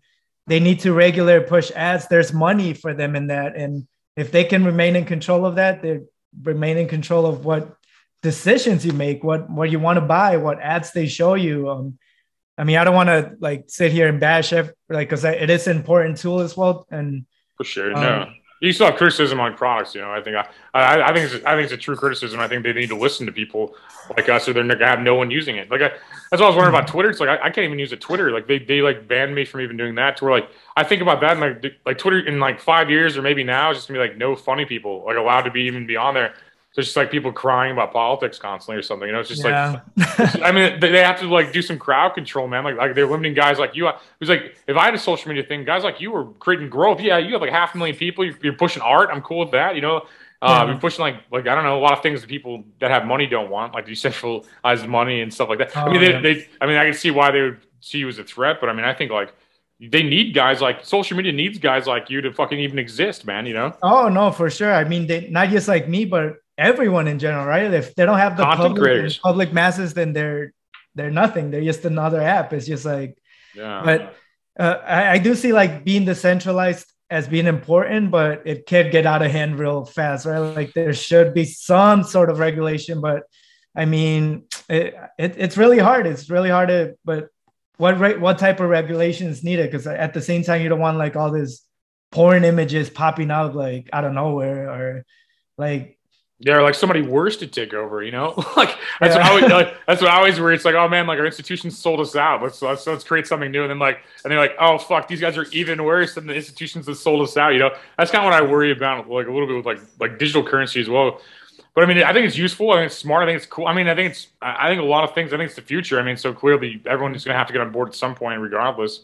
they 0.48 0.60
need 0.60 0.82
to 0.82 0.94
regular 0.94 1.42
push 1.42 1.72
ads. 1.72 2.08
There's 2.08 2.34
money 2.34 2.74
for 2.74 2.94
them 2.94 3.16
in 3.16 3.28
that. 3.28 3.56
And 3.56 3.88
if 4.16 4.32
they 4.32 4.44
can 4.44 4.66
remain 4.66 4.96
in 4.96 5.06
control 5.06 5.46
of 5.46 5.56
that 5.56 5.82
they 5.82 6.02
remain 6.42 6.78
in 6.78 6.88
control 6.88 7.26
of 7.26 7.46
what 7.46 7.78
decisions 8.22 8.86
you 8.86 8.94
make 8.94 9.24
what 9.24 9.50
what 9.50 9.70
you 9.70 9.80
want 9.80 9.98
to 9.98 10.02
buy 10.02 10.38
what 10.38 10.60
ads 10.62 10.92
they 10.92 11.08
show 11.08 11.36
you. 11.36 11.70
Um, 11.70 12.00
i 12.58 12.64
mean 12.64 12.78
i 12.78 12.84
don't 12.84 12.96
want 12.96 13.10
to 13.10 13.36
like 13.40 13.66
sit 13.68 13.92
here 13.92 14.08
and 14.08 14.20
bash 14.20 14.54
it 14.54 14.76
like 14.90 15.10
because 15.10 15.24
it 15.24 15.50
is 15.50 15.68
an 15.68 15.78
important 15.78 16.18
tool 16.18 16.40
as 16.40 16.56
well. 16.56 16.86
And 16.90 17.26
for 17.58 17.64
sure 17.64 17.94
um, 17.94 18.02
no 18.02 18.34
you 18.64 18.72
still 18.72 18.88
have 18.88 18.96
criticism 18.96 19.40
on 19.42 19.56
products. 19.56 19.94
You 19.94 20.02
know, 20.02 20.12
I 20.12 20.22
think 20.22 20.38
I, 20.38 20.48
I, 20.74 21.10
I 21.10 21.14
think 21.14 21.32
it's, 21.32 21.46
I 21.46 21.54
think 21.56 21.66
it's 21.66 21.74
a 21.74 21.78
true 21.78 21.98
criticism. 21.98 22.40
I 22.40 22.48
think 22.48 22.64
they 22.64 22.72
need 22.72 22.90
to 22.90 22.98
listen 22.98 23.26
to 23.26 23.32
people 23.32 23.76
like 24.16 24.30
us, 24.30 24.48
or 24.48 24.54
they're 24.54 24.64
gonna 24.64 24.86
have 24.86 25.02
no 25.02 25.16
one 25.16 25.30
using 25.30 25.58
it. 25.58 25.70
Like 25.70 25.82
I, 25.82 25.90
that's 26.32 26.42
what 26.42 26.44
I 26.44 26.48
was 26.48 26.56
wondering 26.56 26.76
about 26.76 26.88
Twitter. 26.88 27.10
It's 27.10 27.20
like 27.20 27.30
I, 27.30 27.36
I, 27.36 27.50
can't 27.50 27.66
even 27.66 27.78
use 27.78 27.92
a 27.92 27.98
Twitter. 27.98 28.32
Like 28.32 28.48
they, 28.48 28.60
they 28.60 28.82
like 28.82 29.08
banned 29.08 29.36
me 29.36 29.44
from 29.44 29.62
even 29.62 29.76
doing 29.76 29.96
that. 29.96 30.18
To 30.18 30.26
where 30.26 30.34
like 30.34 30.50
I 30.78 30.84
think 30.84 31.02
about 31.02 31.20
that, 31.22 31.38
and 31.38 31.42
like 31.42 31.76
like 31.86 31.98
Twitter 31.98 32.26
in 32.26 32.40
like 32.40 32.62
five 32.62 32.90
years 32.90 33.18
or 33.18 33.22
maybe 33.22 33.44
now, 33.44 33.70
it's 33.70 33.80
just 33.80 33.90
gonna 33.90 34.00
be 34.00 34.08
like 34.08 34.18
no 34.18 34.36
funny 34.36 34.66
people 34.66 35.04
like 35.06 35.18
allowed 35.18 35.42
to 35.42 35.52
be 35.52 35.64
even 35.64 35.86
be 35.86 35.98
on 35.98 36.14
there. 36.14 36.34
So 36.74 36.80
it's 36.80 36.88
just 36.88 36.98
like 36.98 37.12
people 37.12 37.32
crying 37.32 37.72
about 37.72 37.94
politics 37.94 38.40
constantly 38.40 38.80
or 38.80 38.82
something. 38.82 39.08
You 39.08 39.14
know, 39.14 39.20
it's 39.20 39.30
just 39.30 39.44
yeah. 39.44 39.82
like, 39.96 40.42
I 40.42 40.52
mean, 40.52 40.80
they 40.80 41.04
have 41.04 41.20
to 41.20 41.28
like 41.28 41.54
do 41.54 41.62
some 41.62 41.78
crowd 41.78 42.16
control, 42.16 42.48
man. 42.48 42.64
Like, 42.64 42.78
like 42.78 42.96
they're 42.96 43.06
limiting 43.06 43.36
guys 43.36 43.60
like 43.60 43.76
you. 43.76 43.88
It 43.88 43.96
was 44.20 44.28
like, 44.28 44.58
if 44.68 44.76
I 44.76 44.86
had 44.86 44.96
a 44.96 44.98
social 44.98 45.28
media 45.30 45.44
thing, 45.44 45.66
guys 45.66 45.84
like 45.84 46.02
you 46.02 46.10
were 46.10 46.26
creating 46.40 46.70
growth. 46.70 47.00
Yeah, 47.00 47.20
you 47.20 47.32
have 47.34 47.42
like 47.42 47.52
half 47.52 47.76
a 47.76 47.78
million 47.78 47.96
people. 47.96 48.26
You're, 48.26 48.36
you're 48.42 48.54
pushing 48.54 48.82
art. 48.82 49.12
I'm 49.12 49.22
cool 49.22 49.38
with 49.38 49.52
that. 49.52 49.76
You 49.76 49.82
know, 49.82 49.98
uh, 50.42 50.64
yeah. 50.64 50.66
you're 50.66 50.80
pushing 50.80 51.04
like, 51.04 51.18
like 51.32 51.46
I 51.48 51.54
don't 51.54 51.64
know, 51.64 51.78
a 51.78 51.80
lot 51.80 51.94
of 51.94 52.02
things 52.02 52.22
that 52.22 52.28
people 52.28 52.64
that 52.80 52.90
have 52.90 53.06
money 53.06 53.28
don't 53.28 53.52
want, 53.52 53.76
like 53.76 53.86
decentralized 53.86 54.88
money 54.88 55.22
and 55.22 55.32
stuff 55.32 55.50
like 55.50 55.60
that. 55.60 55.78
Oh, 55.78 55.82
I 55.82 55.92
mean, 55.92 56.02
they, 56.02 56.12
yeah. 56.12 56.22
they, 56.22 56.48
I 56.60 56.66
mean, 56.66 56.78
I 56.78 56.86
can 56.86 56.96
see 56.96 57.12
why 57.12 57.30
they 57.30 57.42
would 57.42 57.60
see 57.82 58.00
you 58.00 58.08
as 58.08 58.18
a 58.18 58.24
threat, 58.24 58.58
but 58.60 58.70
I 58.70 58.74
mean, 58.74 58.86
I 58.86 58.96
think 58.96 59.12
like 59.12 59.32
they 59.80 60.02
need 60.02 60.34
guys 60.34 60.60
like 60.60 60.84
social 60.84 61.18
media 61.18 61.34
needs 61.34 61.60
guys 61.60 61.86
like 61.86 62.10
you 62.10 62.20
to 62.22 62.34
fucking 62.34 62.58
even 62.58 62.80
exist, 62.80 63.28
man. 63.28 63.46
You 63.46 63.54
know? 63.54 63.78
Oh 63.84 64.10
no, 64.10 64.32
for 64.32 64.50
sure. 64.50 64.74
I 64.74 64.86
mean, 64.86 65.06
they 65.06 65.30
not 65.30 65.50
just 65.50 65.68
like 65.68 65.88
me, 65.88 66.06
but 66.06 66.38
everyone 66.58 67.08
in 67.08 67.20
general, 67.20 67.46
right? 67.46 67.74
If 67.74 67.96
they 67.96 68.06
don't 68.06 68.18
have 68.18 68.38
the 68.38 68.46
public, 68.46 69.22
public 69.22 69.54
masses, 69.54 69.94
then 69.94 70.14
they're 70.14 70.54
they're 70.96 71.12
nothing. 71.12 71.52
They're 71.52 71.64
just 71.64 71.86
another 71.86 72.22
app. 72.22 72.54
It's 72.54 72.68
just 72.68 72.86
like, 72.86 73.18
yeah. 73.56 73.82
But 73.84 74.16
uh, 74.60 74.78
I, 74.86 75.12
I 75.14 75.18
do 75.18 75.36
see 75.36 75.54
like 75.54 75.84
being 75.84 76.06
decentralized 76.06 76.92
as 77.10 77.28
being 77.28 77.48
important, 77.48 78.12
but 78.12 78.44
it 78.46 78.66
can 78.66 78.92
get 78.92 79.06
out 79.06 79.22
of 79.22 79.32
hand 79.32 79.60
real 79.60 79.86
fast, 79.86 80.26
right? 80.26 80.40
Like 80.40 80.74
there 80.74 80.94
should 80.94 81.34
be 81.34 81.46
some 81.46 82.04
sort 82.04 82.30
of 82.30 82.40
regulation, 82.40 83.02
but 83.02 83.24
I 83.76 83.86
mean, 83.86 84.46
it, 84.70 84.96
it 85.18 85.36
it's 85.38 85.58
really 85.58 85.80
hard. 85.80 86.06
It's 86.06 86.30
really 86.30 86.50
hard 86.50 86.70
to, 86.70 86.96
but 87.04 87.30
what 87.78 88.20
what 88.20 88.38
type 88.38 88.60
of 88.60 88.70
regulation 88.70 89.28
is 89.28 89.44
needed? 89.44 89.72
Because 89.72 89.88
at 89.88 90.14
the 90.14 90.22
same 90.22 90.44
time, 90.44 90.62
you 90.62 90.70
don't 90.70 90.80
want 90.80 90.98
like 90.98 91.16
all 91.16 91.32
this 91.32 91.66
porn 92.12 92.44
images 92.44 92.90
popping 92.92 93.32
out 93.32 93.56
like 93.56 93.90
out 93.92 94.06
of 94.06 94.14
nowhere 94.14 94.70
or 94.70 95.06
like 95.58 95.98
yeah, 96.40 96.60
like 96.60 96.76
somebody 96.76 97.02
worse 97.02 97.38
to 97.38 97.48
take 97.48 97.74
over, 97.74 98.04
you 98.04 98.12
know? 98.12 98.34
like 98.58 98.78
that's 99.00 99.16
yeah. 99.16 99.18
what 99.18 99.22
I 99.22 99.30
always 99.30 99.52
like, 99.52 99.76
that's 99.88 100.02
what 100.02 100.12
I 100.12 100.18
always 100.18 100.40
worry. 100.40 100.56
It's 100.56 100.66
like, 100.66 100.76
oh 100.76 100.90
man, 100.90 101.08
like 101.08 101.20
our 101.20 101.26
institutions 101.26 101.78
sold 101.78 102.00
us 102.00 102.16
out. 102.16 102.42
Let's, 102.42 102.62
let's 102.62 102.86
let's 102.86 103.04
create 103.04 103.28
something 103.28 103.52
new. 103.52 103.62
And 103.62 103.70
then 103.70 103.80
like 103.80 104.00
and 104.24 104.32
they're 104.32 104.40
like, 104.40 104.56
oh 104.60 104.78
fuck, 104.78 105.08
these 105.08 105.22
guys 105.22 105.38
are 105.38 105.46
even 105.52 105.84
worse 105.84 106.16
than 106.16 106.28
the 106.28 106.34
institutions 106.34 106.86
that 106.88 106.96
sold 106.96 107.22
us 107.22 107.38
out. 107.38 107.50
You 107.50 107.60
know, 107.60 107.72
that's 107.98 108.12
kind 108.12 108.26
of 108.26 108.32
what 108.32 108.42
I 108.42 108.46
worry 108.46 108.72
about, 108.72 109.10
like 109.10 109.28
a 109.28 109.32
little 109.32 109.48
bit 109.48 109.56
with 109.56 109.66
like 109.66 109.80
like 110.00 110.20
digital 110.20 110.44
currency 110.44 110.82
as 110.82 110.90
well. 110.90 111.22
But 111.76 111.86
I 111.86 111.88
mean, 111.88 112.04
I 112.04 112.14
think 112.14 112.28
it's 112.28 112.38
useful. 112.38 112.72
I 112.72 112.78
think 112.78 112.88
it's 112.88 112.98
smart. 112.98 113.24
I 113.24 113.26
think 113.28 113.38
it's 113.38 113.48
cool. 113.48 113.66
I 113.66 113.74
mean, 113.74 113.88
I 113.88 113.96
think 113.96 114.12
it's 114.12 114.28
I 114.42 114.70
think 114.70 114.82
a 114.82 114.86
lot 114.86 115.04
of 115.04 115.16
things. 115.16 115.34
I 115.34 115.38
think 115.38 115.48
it's 115.48 115.56
the 115.56 115.62
future. 115.62 116.00
I 116.00 116.04
mean, 116.04 116.18
so 116.18 116.34
clearly 116.34 116.82
everyone 116.86 117.16
is 117.16 117.24
going 117.24 117.34
to 117.34 117.38
have 117.38 117.48
to 117.48 117.54
get 117.54 117.62
on 117.62 117.72
board 117.72 117.88
at 117.88 117.96
some 117.96 118.16
point, 118.16 118.42
regardless. 118.42 119.02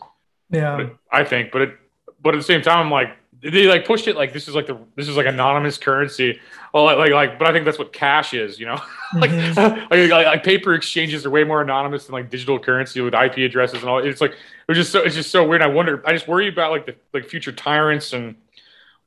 Yeah, 0.52 0.78
but 0.78 0.98
I 1.12 1.24
think, 1.24 1.52
but 1.52 1.62
it, 1.62 1.78
but 2.22 2.34
at 2.36 2.38
the 2.38 2.44
same 2.44 2.62
time, 2.62 2.80
I'm 2.80 2.92
like 2.92 3.16
they 3.42 3.68
like 3.68 3.86
pushed 3.86 4.08
it 4.08 4.16
like 4.16 4.34
this 4.34 4.48
is 4.48 4.56
like 4.56 4.68
the 4.68 4.78
this 4.96 5.08
is 5.08 5.16
like 5.16 5.26
anonymous 5.26 5.78
currency. 5.78 6.40
Well, 6.74 6.86
like 6.86 7.12
like, 7.12 7.40
but 7.40 7.48
I 7.48 7.52
think 7.52 7.66
that's 7.66 7.80
what 7.80 7.92
cash 7.92 8.34
is, 8.34 8.60
you 8.60 8.66
know. 8.66 8.80
like, 9.16 9.32
mm-hmm. 9.32 9.58
like, 9.92 10.10
like, 10.10 10.26
like 10.26 10.44
paper 10.44 10.74
exchanges 10.76 11.26
are 11.26 11.30
way 11.30 11.44
more 11.44 11.62
anonymous 11.62 12.06
than 12.06 12.14
like 12.14 12.30
digital 12.30 12.60
currency 12.60 13.02
with 13.02 13.14
IP 13.14 13.38
addresses 13.38 13.82
and 13.82 13.90
all. 13.90 14.00
It's 14.00 14.22
like 14.22 14.36
it's 14.68 14.78
just 14.78 14.92
so 14.92 15.02
it's 15.02 15.16
just 15.16 15.32
so 15.32 15.48
weird. 15.48 15.62
I 15.62 15.68
wonder. 15.68 16.02
I 16.08 16.14
just 16.14 16.28
worry 16.28 16.48
about 16.48 16.72
like 16.72 16.86
the 16.86 16.96
like 17.14 17.28
future 17.28 17.52
tyrants 17.52 18.14
and 18.14 18.36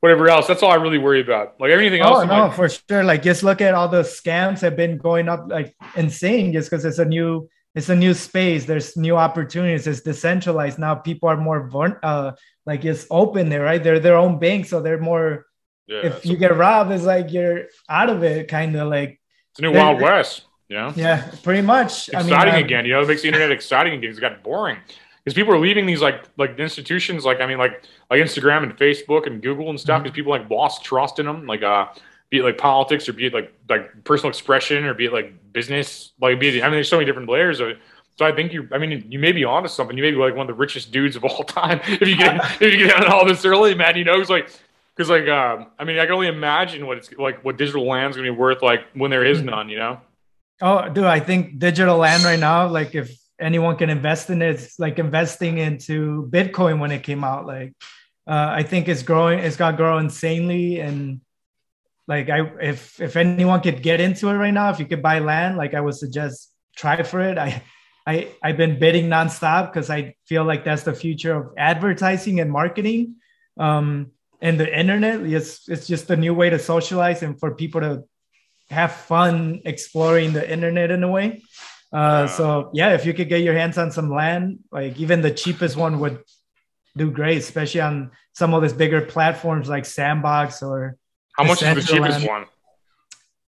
whatever 0.01 0.29
else. 0.29 0.47
That's 0.47 0.61
all 0.61 0.71
I 0.71 0.75
really 0.75 0.97
worry 0.97 1.21
about. 1.21 1.59
Like 1.59 1.71
everything 1.71 2.01
else. 2.01 2.23
Oh 2.23 2.25
no, 2.25 2.47
like, 2.47 2.55
for 2.55 2.67
sure. 2.67 3.03
Like 3.03 3.23
just 3.23 3.43
look 3.43 3.61
at 3.61 3.73
all 3.73 3.87
the 3.87 4.01
scams 4.01 4.59
have 4.59 4.75
been 4.75 4.97
going 4.97 5.29
up 5.29 5.45
like 5.47 5.73
insane 5.95 6.51
just 6.51 6.69
because 6.69 6.83
it's 6.83 6.99
a 6.99 7.05
new 7.05 7.49
it's 7.75 7.89
a 7.89 7.95
new 7.95 8.13
space. 8.13 8.65
There's 8.65 8.95
new 8.97 9.15
opportunities. 9.15 9.87
It's 9.87 10.01
decentralized 10.01 10.77
now. 10.77 10.95
People 10.95 11.29
are 11.29 11.37
more 11.37 11.99
uh, 12.03 12.33
like 12.65 12.85
it's 12.85 13.07
open 13.09 13.49
there, 13.49 13.63
right? 13.63 13.83
They're 13.83 13.99
their 13.99 14.17
own 14.17 14.39
bank, 14.39 14.65
so 14.65 14.81
they're 14.81 14.99
more. 14.99 15.45
Yeah, 15.87 16.05
if 16.05 16.25
you 16.25 16.37
get 16.37 16.55
robbed, 16.55 16.91
it's 16.91 17.03
like 17.03 17.31
you're 17.31 17.65
out 17.89 18.09
of 18.09 18.23
it, 18.23 18.47
kind 18.47 18.75
of 18.75 18.87
like. 18.89 19.19
It's 19.51 19.59
a 19.59 19.61
new 19.63 19.73
Wild 19.73 20.01
West. 20.01 20.43
Yeah. 20.69 20.93
Yeah, 20.95 21.31
pretty 21.43 21.61
much. 21.61 22.09
Exciting 22.09 22.33
I 22.33 22.45
mean, 22.45 22.65
again. 22.65 22.85
You 22.85 22.93
know, 22.93 23.01
it 23.01 23.07
makes 23.07 23.21
the 23.21 23.27
internet 23.27 23.51
exciting 23.51 23.93
again. 23.93 24.09
It's 24.09 24.19
got 24.19 24.41
boring 24.43 24.77
because 25.23 25.35
people 25.35 25.53
are 25.53 25.59
leaving 25.59 25.85
these 25.85 26.01
like 26.01 26.23
like 26.37 26.57
institutions, 26.59 27.25
like 27.25 27.41
I 27.41 27.45
mean, 27.45 27.57
like 27.57 27.83
like 28.09 28.21
Instagram 28.21 28.63
and 28.63 28.75
Facebook 28.77 29.27
and 29.27 29.41
Google 29.41 29.69
and 29.69 29.79
stuff, 29.79 30.01
because 30.01 30.11
mm-hmm. 30.11 30.15
people 30.15 30.31
like 30.31 30.49
lost 30.49 30.83
trust 30.83 31.19
in 31.19 31.25
them. 31.25 31.45
Like 31.45 31.63
uh, 31.63 31.87
be 32.29 32.39
it 32.39 32.43
like 32.43 32.57
politics 32.57 33.07
or 33.07 33.13
be 33.13 33.27
it 33.27 33.33
like 33.33 33.53
like 33.69 34.03
personal 34.03 34.29
expression 34.29 34.85
or 34.85 34.93
be 34.93 35.05
it 35.05 35.13
like 35.13 35.53
business, 35.53 36.13
like 36.19 36.39
be 36.39 36.57
it, 36.57 36.63
I 36.63 36.65
mean, 36.65 36.73
there's 36.73 36.89
so 36.89 36.97
many 36.97 37.05
different 37.05 37.29
layers 37.29 37.59
of 37.59 37.69
it 37.69 37.77
So 38.17 38.25
I 38.25 38.31
think 38.31 38.51
you. 38.51 38.67
I 38.71 38.79
mean, 38.79 39.05
you 39.09 39.19
may 39.19 39.31
be 39.31 39.45
onto 39.45 39.69
something. 39.69 39.95
You 39.95 40.03
may 40.03 40.11
be 40.11 40.17
like 40.17 40.35
one 40.35 40.49
of 40.49 40.55
the 40.55 40.59
richest 40.59 40.91
dudes 40.91 41.15
of 41.15 41.23
all 41.23 41.43
time 41.43 41.79
if 41.83 42.07
you 42.07 42.17
get 42.17 42.61
if 42.61 42.73
you 42.73 42.87
get 42.87 42.95
on 42.95 43.11
all 43.11 43.25
this 43.25 43.45
early, 43.45 43.75
man. 43.75 43.95
You 43.95 44.05
know, 44.05 44.19
it's 44.19 44.31
like 44.31 44.49
because 44.95 45.09
like 45.09 45.27
um, 45.27 45.67
I 45.79 45.83
mean, 45.83 45.99
I 45.99 46.05
can 46.05 46.13
only 46.13 46.27
imagine 46.27 46.85
what 46.85 46.97
it's 46.97 47.11
like 47.13 47.43
what 47.43 47.57
digital 47.57 47.87
land's 47.87 48.15
gonna 48.15 48.31
be 48.31 48.37
worth 48.37 48.61
like 48.61 48.81
when 48.93 49.11
there 49.11 49.25
is 49.25 49.41
none. 49.41 49.69
You 49.69 49.77
know. 49.77 50.01
Oh, 50.61 50.87
dude, 50.89 51.05
I 51.05 51.19
think 51.19 51.59
digital 51.59 51.97
land 51.97 52.23
right 52.23 52.39
now, 52.39 52.67
like 52.67 52.95
if 52.95 53.11
anyone 53.39 53.75
can 53.75 53.89
invest 53.89 54.29
in 54.29 54.41
it, 54.41 54.51
it's 54.51 54.79
like 54.79 54.99
investing 54.99 55.57
into 55.57 56.29
Bitcoin 56.31 56.79
when 56.79 56.91
it 56.91 57.03
came 57.03 57.23
out. 57.23 57.45
Like, 57.45 57.73
uh, 58.27 58.49
I 58.51 58.63
think 58.63 58.87
it's 58.87 59.03
growing. 59.03 59.39
It's 59.39 59.57
got 59.57 59.77
grow 59.77 59.97
insanely, 59.97 60.79
and 60.79 61.21
like 62.07 62.29
I, 62.29 62.41
if 62.61 63.01
if 63.01 63.15
anyone 63.15 63.61
could 63.61 63.81
get 63.81 63.99
into 63.99 64.29
it 64.29 64.33
right 64.33 64.53
now, 64.53 64.69
if 64.69 64.79
you 64.79 64.85
could 64.85 65.01
buy 65.01 65.19
land, 65.19 65.57
like 65.57 65.73
I 65.73 65.81
would 65.81 65.95
suggest 65.95 66.51
try 66.75 67.01
for 67.03 67.21
it. 67.21 67.37
I, 67.37 67.61
I, 68.05 68.29
I've 68.41 68.57
been 68.57 68.79
bidding 68.79 69.07
nonstop 69.07 69.71
because 69.71 69.89
I 69.89 70.15
feel 70.27 70.43
like 70.43 70.65
that's 70.65 70.83
the 70.83 70.93
future 70.93 71.33
of 71.35 71.53
advertising 71.57 72.39
and 72.39 72.51
marketing. 72.51 73.15
Um, 73.57 74.11
and 74.43 74.59
the 74.59 74.67
internet 74.79 75.21
is 75.21 75.61
it's 75.69 75.87
just 75.87 76.09
a 76.11 76.17
new 76.17 76.33
way 76.33 76.49
to 76.49 76.59
socialize 76.59 77.23
and 77.23 77.39
for 77.39 77.55
people 77.55 77.79
to 77.79 78.03
have 78.69 78.91
fun 78.91 79.61
exploring 79.63 80.33
the 80.33 80.43
internet 80.55 80.91
in 80.91 81.01
a 81.01 81.09
way. 81.09 81.41
Uh, 81.93 82.27
so 82.27 82.69
yeah, 82.73 82.93
if 82.93 83.05
you 83.05 83.13
could 83.13 83.29
get 83.29 83.41
your 83.41 83.53
hands 83.53 83.77
on 83.77 83.89
some 83.89 84.09
land, 84.11 84.59
like 84.69 84.99
even 84.99 85.21
the 85.21 85.31
cheapest 85.31 85.77
one 85.77 85.99
would 86.01 86.21
do 86.97 87.09
great, 87.09 87.37
especially 87.37 87.81
on 87.81 88.11
some 88.33 88.53
of 88.53 88.61
these 88.61 88.73
bigger 88.73 89.01
platforms 89.01 89.69
like 89.69 89.85
Sandbox 89.85 90.61
or. 90.61 90.97
How 91.37 91.45
much 91.45 91.63
is 91.63 91.75
the 91.75 91.93
cheapest 91.93 92.27
one? 92.27 92.43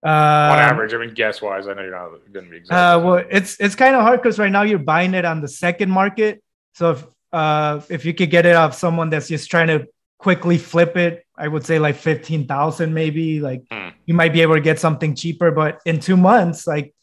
Uh, 0.06 0.52
On 0.54 0.60
average, 0.60 0.94
I 0.94 0.98
mean, 0.98 1.14
guess 1.14 1.42
wise, 1.42 1.66
I 1.66 1.74
know 1.76 1.82
you're 1.82 1.92
not 1.92 2.10
going 2.34 2.46
to 2.46 2.52
be 2.52 2.58
exact. 2.58 2.74
Uh, 2.74 3.02
well, 3.04 3.26
it's 3.32 3.58
it's 3.60 3.74
kind 3.74 3.96
of 3.96 4.02
hard 4.02 4.22
because 4.22 4.38
right 4.38 4.52
now 4.52 4.64
you're 4.64 4.78
buying 4.78 5.14
it 5.14 5.24
on 5.24 5.40
the 5.40 5.48
second 5.48 5.90
market. 5.90 6.44
So 6.74 6.92
if 6.92 7.06
uh, 7.32 7.80
if 7.90 8.04
you 8.04 8.14
could 8.14 8.30
get 8.30 8.46
it 8.46 8.56
off 8.56 8.76
someone 8.76 9.10
that's 9.10 9.30
just 9.30 9.50
trying 9.50 9.68
to 9.68 9.88
quickly 10.24 10.58
flip 10.58 10.96
it, 10.98 11.26
I 11.38 11.48
would 11.48 11.66
say 11.66 11.78
like 11.80 11.96
fifteen 11.96 12.48
thousand, 12.48 12.94
maybe. 12.94 13.40
Like 13.42 13.62
Hmm. 13.72 13.90
you 14.08 14.14
might 14.16 14.34
be 14.34 14.42
able 14.42 14.56
to 14.56 14.62
get 14.70 14.80
something 14.80 15.14
cheaper, 15.16 15.52
but 15.52 15.80
in 15.86 16.00
two 16.00 16.18
months, 16.18 16.66
like 16.66 16.96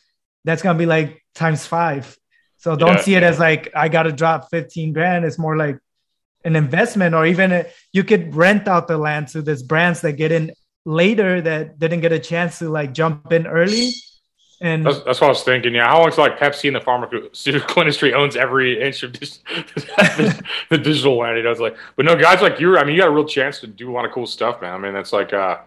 that's 0.47 0.63
gonna 0.63 0.79
be 0.79 0.87
like 0.87 1.23
times 1.35 1.67
five. 1.67 2.17
So 2.57 2.77
don't 2.77 2.97
Yeah. 2.97 3.03
see 3.07 3.15
it 3.15 3.23
as 3.23 3.39
like 3.39 3.71
I 3.75 3.89
got 3.89 4.05
to 4.05 4.13
drop 4.13 4.49
fifteen 4.51 4.93
grand. 4.93 5.25
It's 5.25 5.39
more 5.39 5.57
like 5.57 5.79
an 6.45 6.57
investment, 6.57 7.15
or 7.15 7.27
even 7.27 7.53
a, 7.53 7.67
you 7.93 8.03
could 8.05 8.35
rent 8.35 8.67
out 8.67 8.89
the 8.89 8.97
land 8.97 9.29
to 9.33 9.43
these 9.43 9.63
brands 9.63 10.01
that 10.01 10.13
get 10.23 10.33
in 10.33 10.53
later 10.87 11.41
that 11.43 11.79
didn't 11.79 12.01
get 12.01 12.13
a 12.13 12.19
chance 12.19 12.59
to 12.61 12.69
like 12.71 12.93
jump 12.95 13.31
in 13.33 13.47
early. 13.47 13.93
And 14.63 14.85
That's, 14.85 15.01
that's 15.01 15.21
what 15.23 15.29
I 15.29 15.31
was 15.31 15.43
thinking. 15.43 15.75
Yeah, 15.75 15.89
how 15.89 16.05
much 16.05 16.19
like 16.19 16.39
Pepsi 16.39 16.67
and 16.67 16.77
the 16.77 16.81
pharmaceutical 17.31 17.81
industry 17.81 18.13
owns 18.13 18.37
every 18.37 18.81
inch 18.83 19.03
of 19.03 19.13
dis- 19.13 19.39
the 20.69 20.79
digital 20.79 21.17
land. 21.17 21.39
You 21.39 21.45
know, 21.45 21.51
it's 21.51 21.61
like, 21.61 21.77
but 21.97 22.05
no, 22.05 22.15
guys 22.17 22.43
like 22.43 22.61
you. 22.61 22.77
I 22.77 22.85
mean, 22.85 22.95
you 22.95 23.01
got 23.01 23.09
a 23.09 23.13
real 23.13 23.25
chance 23.25 23.61
to 23.61 23.67
do 23.67 23.91
a 23.91 23.93
lot 23.93 24.05
of 24.05 24.13
cool 24.13 24.27
stuff, 24.27 24.61
man. 24.61 24.75
I 24.75 24.79
mean, 24.79 24.93
that's 24.93 25.13
like, 25.13 25.33
uh, 25.33 25.59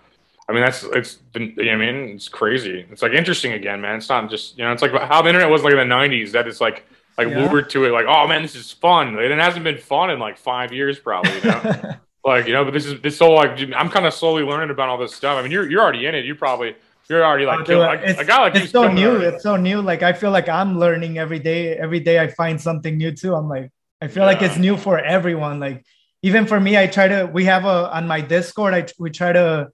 I 0.48 0.52
mean, 0.52 0.62
that's 0.62 0.84
it's 0.84 1.16
been. 1.16 1.56
I 1.60 1.76
mean, 1.76 1.96
it's 2.16 2.30
crazy. 2.30 2.86
It's 2.92 3.02
like 3.02 3.14
interesting 3.14 3.54
again, 3.54 3.82
man. 3.82 3.96
It's 3.96 4.10
not 4.10 4.30
just 4.30 4.58
you 4.58 4.64
know, 4.64 4.72
it's 4.72 4.82
like 4.82 4.92
how 4.92 5.22
the 5.22 5.30
internet 5.30 5.50
was 5.50 5.64
like 5.64 5.74
in 5.74 5.80
the 5.80 5.96
'90s. 5.96 6.32
That 6.34 6.48
it's 6.48 6.62
like 6.62 6.86
like 7.18 7.30
Yeah. 7.30 7.50
lured 7.50 7.70
to 7.72 7.86
it, 7.86 7.92
like, 7.92 8.06
oh 8.08 8.28
man, 8.28 8.42
this 8.42 8.56
is 8.56 8.72
fun. 8.72 9.18
It 9.18 9.32
hasn't 9.40 9.64
been 9.64 9.78
fun 9.78 10.10
in 10.12 10.20
like 10.20 10.38
five 10.38 10.72
years, 10.74 11.00
probably. 11.00 11.34
You 11.38 11.44
know. 11.46 11.94
like 12.26 12.46
you 12.46 12.54
know, 12.54 12.64
but 12.64 12.74
this 12.74 12.86
is 12.86 13.02
this 13.02 13.18
whole 13.20 13.36
like 13.36 13.58
I'm 13.76 13.90
kind 13.90 14.06
of 14.06 14.14
slowly 14.14 14.44
learning 14.44 14.70
about 14.70 14.90
all 14.90 14.98
this 14.98 15.16
stuff. 15.16 15.38
I 15.38 15.42
mean, 15.42 15.52
you're 15.52 15.68
you're 15.70 15.82
already 15.82 16.06
in 16.06 16.14
it. 16.14 16.26
You 16.26 16.36
probably 16.36 16.76
you're 17.14 17.24
already 17.24 17.46
like 17.46 17.70
Oh, 17.70 17.92
it's, 17.92 18.28
like 18.28 18.56
it's 18.56 18.72
so 18.72 18.88
new. 18.92 19.10
already. 19.12 19.26
It's 19.36 19.44
so 19.44 19.56
new. 19.56 19.82
Like 19.82 20.02
I 20.02 20.14
feel 20.14 20.32
like 20.32 20.50
I'm 20.50 20.80
learning 20.80 21.20
every 21.20 21.40
day. 21.40 21.78
Every 21.78 22.00
day 22.00 22.20
I 22.20 22.28
find 22.28 22.60
something 22.60 22.98
new 22.98 23.12
too. 23.12 23.36
I'm 23.36 23.48
like, 23.48 23.70
I 24.02 24.08
feel 24.08 24.26
like 24.26 24.42
it's 24.42 24.58
new 24.58 24.76
for 24.78 24.98
everyone. 25.00 25.60
Like 25.60 25.86
even 26.24 26.48
for 26.48 26.60
me, 26.60 26.78
I 26.78 26.88
try 26.88 27.08
to. 27.08 27.30
We 27.32 27.46
have 27.46 27.66
a 27.66 27.94
on 27.98 28.08
my 28.08 28.22
Discord. 28.22 28.74
I 28.74 28.88
we 28.98 29.10
try 29.12 29.32
to 29.34 29.70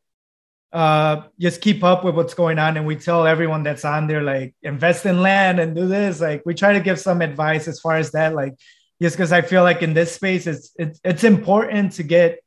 uh 0.72 1.24
just 1.40 1.62
keep 1.62 1.84
up 1.84 2.04
with 2.04 2.16
what's 2.16 2.36
going 2.36 2.60
on 2.60 2.78
and 2.78 2.86
we 2.86 2.96
tell 2.96 3.26
everyone 3.26 3.64
that's 3.64 3.84
on 3.86 4.06
there 4.06 4.22
like 4.22 4.54
invest 4.62 5.04
in 5.08 5.20
land 5.24 5.60
and 5.60 5.76
do 5.76 5.88
this 5.88 6.22
like 6.22 6.44
we 6.46 6.54
try 6.54 6.74
to 6.74 6.80
give 6.80 7.00
some 7.00 7.22
advice 7.30 7.68
as 7.68 7.80
far 7.80 7.96
as 7.96 8.12
that 8.12 8.36
like 8.36 8.54
just 9.02 9.16
because 9.18 9.32
i 9.32 9.42
feel 9.42 9.64
like 9.64 9.82
in 9.82 9.96
this 9.96 10.12
space 10.14 10.46
it's 10.46 10.70
it's, 10.78 11.00
it's 11.04 11.24
important 11.24 11.94
to 11.94 12.04
get 12.04 12.38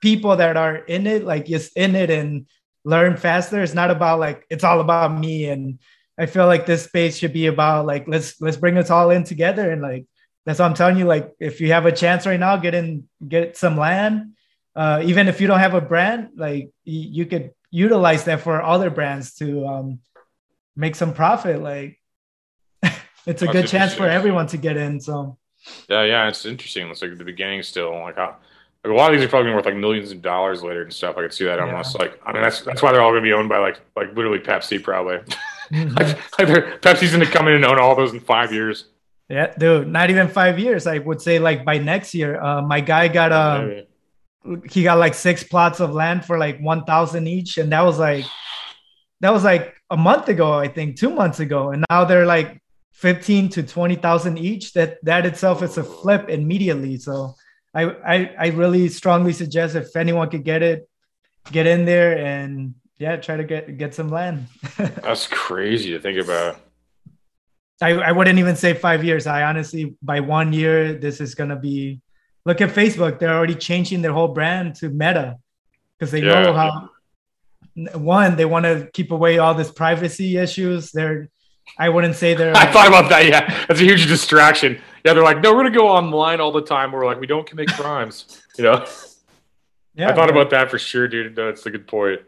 people 0.00 0.36
that 0.36 0.56
are 0.56 0.76
in 0.76 1.04
it 1.08 1.24
like 1.24 1.44
just 1.46 1.76
in 1.76 1.96
it 1.96 2.10
and 2.10 2.46
learn 2.84 3.16
faster 3.16 3.62
it's 3.62 3.74
not 3.74 3.90
about 3.90 4.18
like 4.18 4.44
it's 4.50 4.64
all 4.64 4.80
about 4.80 5.16
me 5.16 5.48
and 5.48 5.78
i 6.18 6.26
feel 6.26 6.46
like 6.46 6.66
this 6.66 6.84
space 6.84 7.16
should 7.16 7.32
be 7.32 7.46
about 7.46 7.86
like 7.86 8.06
let's 8.08 8.40
let's 8.40 8.56
bring 8.56 8.76
us 8.76 8.90
all 8.90 9.10
in 9.10 9.24
together 9.24 9.70
and 9.70 9.80
like 9.82 10.04
that's 10.44 10.58
what 10.58 10.66
i'm 10.66 10.74
telling 10.74 10.98
you 10.98 11.04
like 11.04 11.32
if 11.38 11.60
you 11.60 11.72
have 11.72 11.86
a 11.86 11.92
chance 11.92 12.26
right 12.26 12.40
now 12.40 12.56
get 12.56 12.74
in 12.74 13.08
get 13.28 13.56
some 13.56 13.76
land 13.76 14.32
uh, 14.74 15.02
even 15.04 15.28
if 15.28 15.40
you 15.40 15.46
don't 15.46 15.58
have 15.58 15.74
a 15.74 15.80
brand, 15.80 16.30
like 16.36 16.64
y- 16.86 17.10
you 17.12 17.26
could 17.26 17.52
utilize 17.70 18.24
that 18.24 18.40
for 18.40 18.62
other 18.62 18.90
brands 18.90 19.34
to 19.34 19.66
um, 19.66 20.00
make 20.76 20.94
some 20.94 21.12
profit. 21.12 21.62
Like 21.62 22.00
it's 23.26 23.42
a 23.42 23.46
That's 23.46 23.52
good 23.52 23.68
chance 23.68 23.94
for 23.94 24.06
everyone 24.06 24.46
to 24.48 24.56
get 24.56 24.76
in. 24.76 25.00
So 25.00 25.38
Yeah, 25.88 26.04
yeah, 26.04 26.28
it's 26.28 26.46
interesting. 26.46 26.88
It's 26.88 27.02
like 27.02 27.16
the 27.18 27.24
beginning 27.24 27.62
still. 27.62 27.92
Like, 28.00 28.16
how, 28.16 28.36
like 28.84 28.92
a 28.92 28.96
lot 28.96 29.12
of 29.14 29.18
these 29.20 29.26
are 29.26 29.30
probably 29.30 29.52
worth 29.52 29.64
like 29.64 29.76
millions 29.76 30.10
of 30.12 30.22
dollars 30.22 30.62
later 30.62 30.82
and 30.82 30.92
stuff. 30.92 31.16
I 31.16 31.22
could 31.22 31.32
see 31.32 31.44
that 31.44 31.58
Yeah. 31.58 31.66
almost. 31.66 31.98
Like, 31.98 32.20
I 32.26 32.32
mean, 32.32 32.42
that's 32.42 32.62
that's 32.62 32.82
why 32.82 32.92
they're 32.92 33.00
all 33.02 33.10
gonna 33.10 33.22
be 33.22 33.32
owned 33.32 33.48
by 33.48 33.58
like 33.58 33.80
like 33.96 34.14
literally 34.16 34.38
Pepsi 34.40 34.82
probably. 34.82 35.18
They're- 35.70 36.78
Pepsi's 36.80 37.12
gonna 37.12 37.26
come 37.26 37.48
in 37.48 37.54
and 37.54 37.64
own 37.64 37.78
all 37.78 37.94
those 37.94 38.12
in 38.12 38.20
five 38.20 38.52
years. 38.52 38.86
yeah, 39.28 39.52
dude, 39.56 39.88
not 39.88 40.10
even 40.10 40.28
five 40.28 40.58
years. 40.58 40.86
I 40.86 40.98
would 40.98 41.22
say 41.22 41.38
like 41.38 41.64
by 41.64 41.78
next 41.78 42.12
year. 42.14 42.40
Uh, 42.42 42.60
my 42.62 42.80
guy 42.80 43.08
got 43.08 43.32
a 43.32 43.84
Maybe. 44.44 44.68
he 44.68 44.82
got 44.82 44.98
like 44.98 45.14
six 45.14 45.42
plots 45.44 45.80
of 45.80 45.92
land 45.92 46.24
for 46.24 46.36
like 46.38 46.58
one 46.60 46.84
thousand 46.84 47.26
each, 47.28 47.58
and 47.58 47.70
that 47.72 47.82
was 47.82 47.98
like 47.98 48.24
that 49.20 49.32
was 49.32 49.44
like 49.44 49.74
a 49.90 49.96
month 49.96 50.28
ago, 50.28 50.52
I 50.54 50.66
think, 50.68 50.96
two 50.98 51.10
months 51.10 51.38
ago, 51.40 51.70
and 51.70 51.84
now 51.88 52.04
they're 52.04 52.26
like 52.26 52.60
fifteen 52.92 53.48
to 53.50 53.62
twenty 53.62 53.94
thousand 53.94 54.38
each. 54.38 54.72
That 54.74 54.98
that 55.04 55.24
itself 55.24 55.62
is 55.62 55.78
a 55.78 55.84
flip 55.84 56.28
immediately. 56.28 56.98
So 56.98 57.34
I 57.74 57.82
I, 57.84 58.34
I 58.38 58.46
really 58.48 58.88
strongly 58.88 59.32
suggest 59.32 59.74
if 59.76 59.94
anyone 59.96 60.28
could 60.30 60.44
get 60.44 60.62
it, 60.62 60.88
get 61.50 61.66
in 61.66 61.84
there 61.84 62.16
and 62.18 62.74
yeah, 62.98 63.16
try 63.16 63.36
to 63.36 63.44
get 63.44 63.78
get 63.78 63.94
some 63.94 64.08
land. 64.10 64.46
That's 64.76 65.26
crazy 65.26 65.90
to 65.92 65.98
think 66.00 66.18
about. 66.20 66.60
I, 67.80 67.90
I 67.94 68.12
wouldn't 68.12 68.38
even 68.38 68.54
say 68.54 68.74
five 68.74 69.02
years. 69.02 69.26
I 69.26 69.42
honestly, 69.42 69.96
by 70.02 70.20
one 70.20 70.52
year, 70.52 70.94
this 70.94 71.20
is 71.20 71.34
gonna 71.34 71.56
be. 71.56 72.00
Look 72.44 72.60
at 72.60 72.70
Facebook; 72.70 73.18
they're 73.18 73.34
already 73.34 73.54
changing 73.54 74.02
their 74.02 74.12
whole 74.12 74.28
brand 74.28 74.74
to 74.76 74.88
Meta 74.88 75.36
because 75.98 76.10
they 76.12 76.22
Yeah. 76.22 76.42
know 76.42 76.52
how. 76.52 76.88
One, 77.94 78.36
they 78.36 78.44
want 78.44 78.64
to 78.66 78.88
keep 78.92 79.10
away 79.12 79.38
all 79.38 79.54
this 79.54 79.70
privacy 79.70 80.36
issues. 80.36 80.92
They're, 80.92 81.28
I 81.78 81.88
wouldn't 81.88 82.16
say 82.16 82.34
they're. 82.34 82.54
I 82.56 82.66
thought 82.70 82.86
about 82.88 83.08
that. 83.10 83.26
Yeah, 83.26 83.64
that's 83.66 83.80
a 83.80 83.84
huge 83.84 84.06
distraction. 84.06 84.78
Yeah, 85.04 85.14
they're 85.14 85.22
like, 85.22 85.40
no, 85.40 85.52
we're 85.52 85.64
gonna 85.64 85.74
go 85.74 85.88
online 85.88 86.40
all 86.40 86.52
the 86.52 86.62
time. 86.62 86.92
We're 86.92 87.06
like, 87.06 87.20
we 87.20 87.26
don't 87.26 87.46
commit 87.46 87.68
crimes. 87.72 88.38
You 88.58 88.64
know, 88.64 88.86
yeah, 89.94 90.10
I 90.10 90.14
thought 90.14 90.28
about 90.28 90.50
that 90.50 90.70
for 90.70 90.78
sure, 90.78 91.08
dude. 91.08 91.34
That's 91.34 91.64
a 91.64 91.70
good 91.70 91.86
point. 91.86 92.20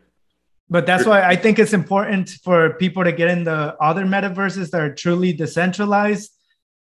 But 0.70 0.87
that's 0.87 1.04
why 1.04 1.22
I 1.22 1.37
think 1.37 1.58
it's 1.58 1.74
important 1.74 2.30
for 2.42 2.72
people 2.74 3.04
to 3.04 3.12
get 3.12 3.28
in 3.28 3.44
the 3.44 3.76
other 3.78 4.06
metaverses 4.06 4.70
that 4.70 4.80
are 4.80 4.94
truly 4.94 5.34
decentralized. 5.34 6.32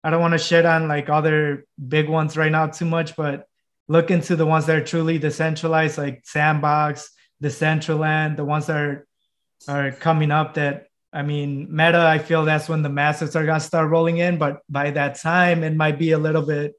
I 0.05 0.11
don't 0.11 0.20
want 0.20 0.33
to 0.33 0.38
shit 0.38 0.64
on 0.64 0.87
like 0.87 1.09
other 1.09 1.66
big 1.88 2.09
ones 2.09 2.37
right 2.37 2.52
now 2.52 2.68
too 2.68 2.85
much, 2.85 3.16
but 3.16 3.46
look 3.88 4.12
into 4.12 4.37
the 4.37 4.46
ones 4.46 4.66
that 4.66 4.76
are 4.76 4.85
truly 4.85 5.18
decentralized, 5.18 5.98
like 5.98 6.22
Sandbox, 6.24 7.11
Decentraland, 7.42 8.37
the 8.37 8.44
ones 8.44 8.66
that 8.66 8.76
are 8.76 9.07
are 9.66 9.90
coming 9.90 10.31
up. 10.31 10.55
That 10.55 10.87
I 11.12 11.22
mean, 11.22 11.68
Meta. 11.70 11.98
I 11.98 12.18
feel 12.18 12.44
that's 12.44 12.68
when 12.68 12.83
the 12.83 12.88
masses 12.88 13.37
are 13.37 13.44
gonna 13.44 13.61
start 13.61 13.90
rolling 13.90 14.18
in, 14.18 14.38
but 14.38 14.62
by 14.68 14.90
that 14.92 15.16
time, 15.16 15.62
it 15.62 15.75
might 15.75 15.98
be 15.98 16.12
a 16.12 16.18
little 16.18 16.42
bit 16.42 16.75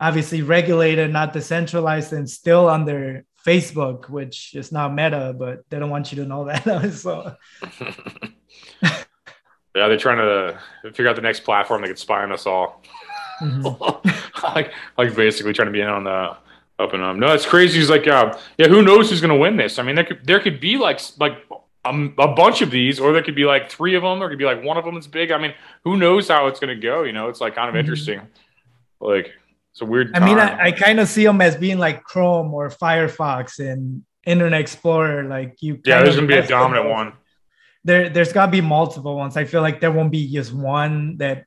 obviously 0.00 0.42
regulated, 0.42 1.12
not 1.12 1.32
decentralized, 1.32 2.12
and 2.12 2.30
still 2.30 2.68
under 2.68 3.24
Facebook, 3.44 4.08
which 4.08 4.54
is 4.54 4.70
not 4.70 4.94
Meta, 4.94 5.34
but 5.36 5.68
they 5.70 5.78
don't 5.78 5.90
want 5.90 6.12
you 6.12 6.22
to 6.22 6.28
know 6.28 6.44
that. 6.44 6.92
so 6.94 7.34
Yeah, 9.74 9.86
they're 9.86 9.96
trying 9.96 10.18
to 10.18 10.58
figure 10.90 11.08
out 11.08 11.14
the 11.16 11.22
next 11.22 11.40
platform 11.44 11.82
that 11.82 11.88
could 11.88 11.98
spy 11.98 12.22
on 12.22 12.32
us 12.32 12.46
all. 12.46 12.82
mhm. 13.40 14.04
like, 14.42 14.72
like 14.96 15.14
basically 15.14 15.52
trying 15.52 15.66
to 15.66 15.72
be 15.72 15.80
in 15.80 15.88
on 15.88 16.04
the 16.04 16.36
up 16.80 16.92
and 16.94 17.02
up. 17.02 17.16
No, 17.16 17.32
it's 17.32 17.46
crazy. 17.46 17.80
It's 17.80 17.90
like, 17.90 18.08
uh, 18.08 18.36
yeah, 18.56 18.66
who 18.66 18.82
knows 18.82 19.10
who's 19.10 19.20
going 19.20 19.32
to 19.32 19.36
win 19.38 19.56
this? 19.56 19.78
I 19.78 19.82
mean, 19.84 19.94
there 19.94 20.04
could 20.04 20.26
there 20.26 20.40
could 20.40 20.58
be 20.58 20.78
like 20.78 21.00
like 21.18 21.44
um, 21.84 22.14
a 22.18 22.28
bunch 22.28 22.60
of 22.62 22.70
these, 22.70 22.98
or 23.00 23.12
there 23.12 23.22
could 23.22 23.34
be 23.36 23.44
like 23.44 23.70
three 23.70 23.94
of 23.94 24.02
them, 24.02 24.22
or 24.22 24.26
it 24.26 24.30
could 24.30 24.38
be 24.38 24.44
like 24.44 24.62
one 24.62 24.76
of 24.76 24.84
them 24.84 24.94
that's 24.94 25.06
big. 25.06 25.30
I 25.30 25.38
mean, 25.38 25.54
who 25.84 25.96
knows 25.96 26.28
how 26.28 26.46
it's 26.48 26.60
going 26.60 26.74
to 26.74 26.80
go? 26.80 27.04
You 27.04 27.12
know, 27.12 27.28
it's 27.28 27.40
like 27.40 27.54
kind 27.54 27.68
of 27.68 27.74
Mhm. 27.74 27.80
interesting. 27.80 28.20
Like, 29.00 29.32
it's 29.72 29.80
a 29.80 29.84
weird. 29.86 30.14
I 30.16 30.20
mean. 30.20 30.38
I, 30.38 30.66
I 30.66 30.72
kind 30.72 30.98
of 31.00 31.08
see 31.08 31.24
them 31.24 31.40
as 31.40 31.56
being 31.56 31.78
like 31.78 32.02
Chrome 32.02 32.52
or 32.52 32.68
Firefox 32.68 33.58
and 33.60 34.04
Internet 34.26 34.60
Explorer. 34.60 35.24
Like 35.24 35.62
you, 35.62 35.80
yeah, 35.84 36.02
there's 36.02 36.16
going 36.16 36.28
to 36.28 36.34
be 36.34 36.38
a 36.38 36.46
dominant 36.46 36.86
those. 36.86 36.92
one. 36.92 37.12
There, 37.84 38.08
there's 38.10 38.32
got 38.32 38.46
to 38.46 38.52
be 38.52 38.60
multiple 38.60 39.16
ones. 39.16 39.36
I 39.36 39.44
feel 39.44 39.62
like 39.62 39.80
there 39.80 39.92
won't 39.92 40.10
be 40.10 40.30
just 40.30 40.52
one 40.52 41.16
that 41.18 41.44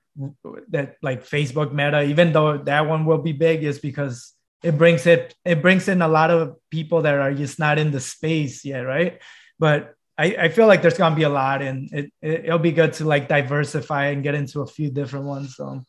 that 0.70 0.96
like 1.02 1.26
Facebook 1.28 1.72
Meta, 1.74 2.04
even 2.04 2.32
though 2.34 2.58
that 2.58 2.88
one 2.88 3.06
will 3.06 3.18
be 3.20 3.34
big, 3.34 3.64
is 3.64 3.80
because 3.80 4.34
it 4.64 4.78
brings 4.78 5.06
it 5.06 5.36
it 5.46 5.62
brings 5.62 5.88
in 5.88 6.02
a 6.02 6.08
lot 6.08 6.32
of 6.32 6.56
people 6.70 7.02
that 7.04 7.16
are 7.16 7.34
just 7.34 7.60
not 7.60 7.78
in 7.78 7.92
the 7.92 8.00
space 8.00 8.64
yet, 8.66 8.82
right? 8.82 9.20
But 9.60 9.94
I, 10.22 10.36
I 10.40 10.50
feel 10.50 10.68
like 10.68 10.84
there's 10.84 11.00
gonna 11.00 11.16
be 11.16 11.24
a 11.24 11.30
lot, 11.30 11.64
and 11.64 11.92
it, 11.92 12.14
it 12.22 12.52
will 12.52 12.60
be 12.60 12.72
good 12.72 12.94
to 12.94 13.06
like 13.06 13.28
diversify 13.28 14.06
and 14.08 14.22
get 14.22 14.36
into 14.36 14.62
a 14.62 14.68
few 14.68 14.92
different 14.92 15.26
ones. 15.26 15.56
So 15.56 15.84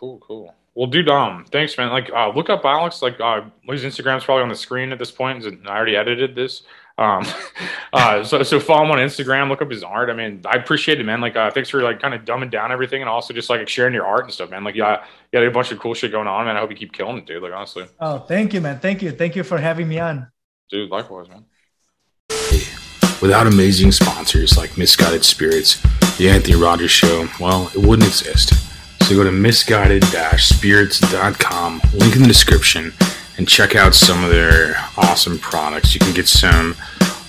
cool, 0.00 0.18
cool. 0.20 0.54
Well, 0.74 0.86
dude, 0.86 1.10
um, 1.10 1.44
thanks, 1.52 1.76
man. 1.76 1.90
Like, 1.90 2.10
uh, 2.10 2.30
look 2.34 2.48
up 2.48 2.64
Alex. 2.64 3.02
Like, 3.02 3.20
uh, 3.20 3.42
his 3.68 3.84
Instagram's 3.84 4.24
probably 4.24 4.42
on 4.42 4.48
the 4.48 4.56
screen 4.56 4.92
at 4.92 4.98
this 4.98 5.10
point. 5.10 5.44
I 5.66 5.76
already 5.76 5.94
edited 5.94 6.34
this. 6.34 6.62
Um, 6.96 7.24
uh, 7.92 8.24
so 8.24 8.42
so 8.42 8.58
follow 8.58 8.84
him 8.86 8.90
on 8.92 8.98
Instagram. 8.98 9.50
Look 9.50 9.60
up 9.60 9.70
his 9.70 9.84
art. 9.84 10.08
I 10.08 10.14
mean, 10.14 10.40
I 10.46 10.56
appreciate 10.56 10.98
it, 10.98 11.04
man. 11.04 11.20
Like, 11.20 11.36
uh, 11.36 11.50
thanks 11.50 11.68
for 11.68 11.82
like 11.82 12.00
kind 12.00 12.14
of 12.14 12.24
dumbing 12.24 12.50
down 12.50 12.72
everything 12.72 13.02
and 13.02 13.10
also 13.10 13.34
just 13.34 13.50
like 13.50 13.68
sharing 13.68 13.92
your 13.92 14.06
art 14.06 14.24
and 14.24 14.32
stuff, 14.32 14.48
man. 14.48 14.64
Like, 14.64 14.74
yeah, 14.74 15.04
you 15.32 15.38
got 15.38 15.46
a 15.46 15.50
bunch 15.50 15.70
of 15.70 15.78
cool 15.78 15.92
shit 15.92 16.12
going 16.12 16.28
on, 16.28 16.46
man. 16.46 16.56
I 16.56 16.60
hope 16.60 16.70
you 16.70 16.76
keep 16.76 16.94
killing 16.94 17.18
it, 17.18 17.26
dude. 17.26 17.42
Like, 17.42 17.52
honestly. 17.52 17.84
Oh, 18.00 18.20
thank 18.20 18.54
you, 18.54 18.62
man. 18.62 18.80
Thank 18.80 19.02
you. 19.02 19.12
Thank 19.12 19.36
you 19.36 19.44
for 19.44 19.58
having 19.58 19.86
me 19.86 20.00
on. 20.00 20.28
Dude, 20.70 20.90
likewise, 20.90 21.28
man. 21.28 21.44
Without 23.24 23.46
amazing 23.46 23.90
sponsors 23.90 24.58
like 24.58 24.76
Misguided 24.76 25.24
Spirits, 25.24 25.80
the 26.18 26.28
Anthony 26.28 26.56
Rogers 26.56 26.90
Show, 26.90 27.26
well, 27.40 27.70
it 27.74 27.78
wouldn't 27.78 28.06
exist. 28.06 28.52
So 29.02 29.14
go 29.14 29.24
to 29.24 29.32
misguided-spirits.com, 29.32 31.80
link 31.94 32.16
in 32.16 32.20
the 32.20 32.28
description, 32.28 32.92
and 33.38 33.48
check 33.48 33.76
out 33.76 33.94
some 33.94 34.22
of 34.22 34.30
their 34.30 34.76
awesome 34.98 35.38
products. 35.38 35.94
You 35.94 36.00
can 36.00 36.12
get 36.12 36.28
some 36.28 36.76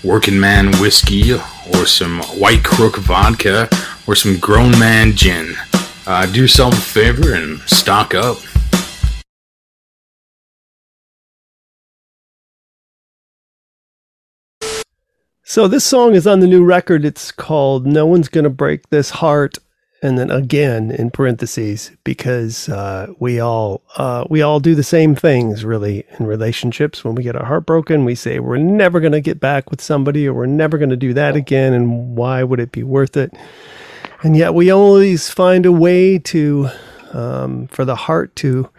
Working 0.04 0.38
Man 0.38 0.78
whiskey, 0.82 1.34
or 1.34 1.86
some 1.86 2.20
White 2.24 2.66
Crook 2.66 2.98
vodka, 2.98 3.70
or 4.06 4.18
some 4.18 4.38
Grown 4.38 4.72
Man 4.72 5.16
gin. 5.16 5.56
Uh, 6.06 6.26
do 6.26 6.42
yourself 6.42 6.74
a 6.74 6.82
favor 6.82 7.36
and 7.36 7.62
stock 7.62 8.14
up. 8.14 8.40
So 15.48 15.68
this 15.68 15.86
song 15.86 16.16
is 16.16 16.26
on 16.26 16.40
the 16.40 16.48
new 16.48 16.66
record. 16.66 17.06
It's 17.06 17.32
called 17.32 17.86
"No 17.86 18.08
One's 18.08 18.30
Gonna 18.30 18.50
Break 18.50 18.90
This 18.90 19.12
Heart." 19.12 19.60
and 20.02 20.18
then 20.18 20.30
again 20.30 20.92
in 20.92 21.10
parentheses 21.10 21.92
because 22.04 22.68
uh, 22.70 23.08
we 23.20 23.40
all 23.40 23.84
uh, 23.96 24.26
we 24.28 24.42
all 24.42 24.60
do 24.60 24.74
the 24.74 24.84
same 24.84 25.14
things 25.14 25.64
really 25.64 26.04
in 26.18 26.26
relationships. 26.26 27.04
When 27.04 27.14
we 27.14 27.22
get 27.22 27.36
our 27.36 27.46
heart 27.46 27.68
broken, 27.68 28.06
we 28.06 28.16
say 28.16 28.40
we're 28.40 28.58
never 28.58 29.00
to 29.14 29.22
get 29.22 29.40
back 29.40 29.70
with 29.70 29.82
somebody, 29.82 30.28
or 30.28 30.34
we're 30.34 30.48
never 30.48 30.80
to 30.90 30.98
do 30.98 31.14
that 31.14 31.36
again, 31.36 31.74
and 31.74 32.16
why 32.16 32.42
would 32.42 32.60
it 32.60 32.72
be 32.72 32.82
worth 32.84 33.16
it? 33.16 33.32
And 34.24 34.36
yet 34.36 34.56
we 34.56 34.72
always 34.72 35.30
find 35.30 35.64
a 35.68 35.72
way 35.72 36.18
to 36.18 36.70
um, 37.14 37.68
for 37.68 37.86
the 37.86 37.96
heart 37.96 38.36
to 38.38 38.70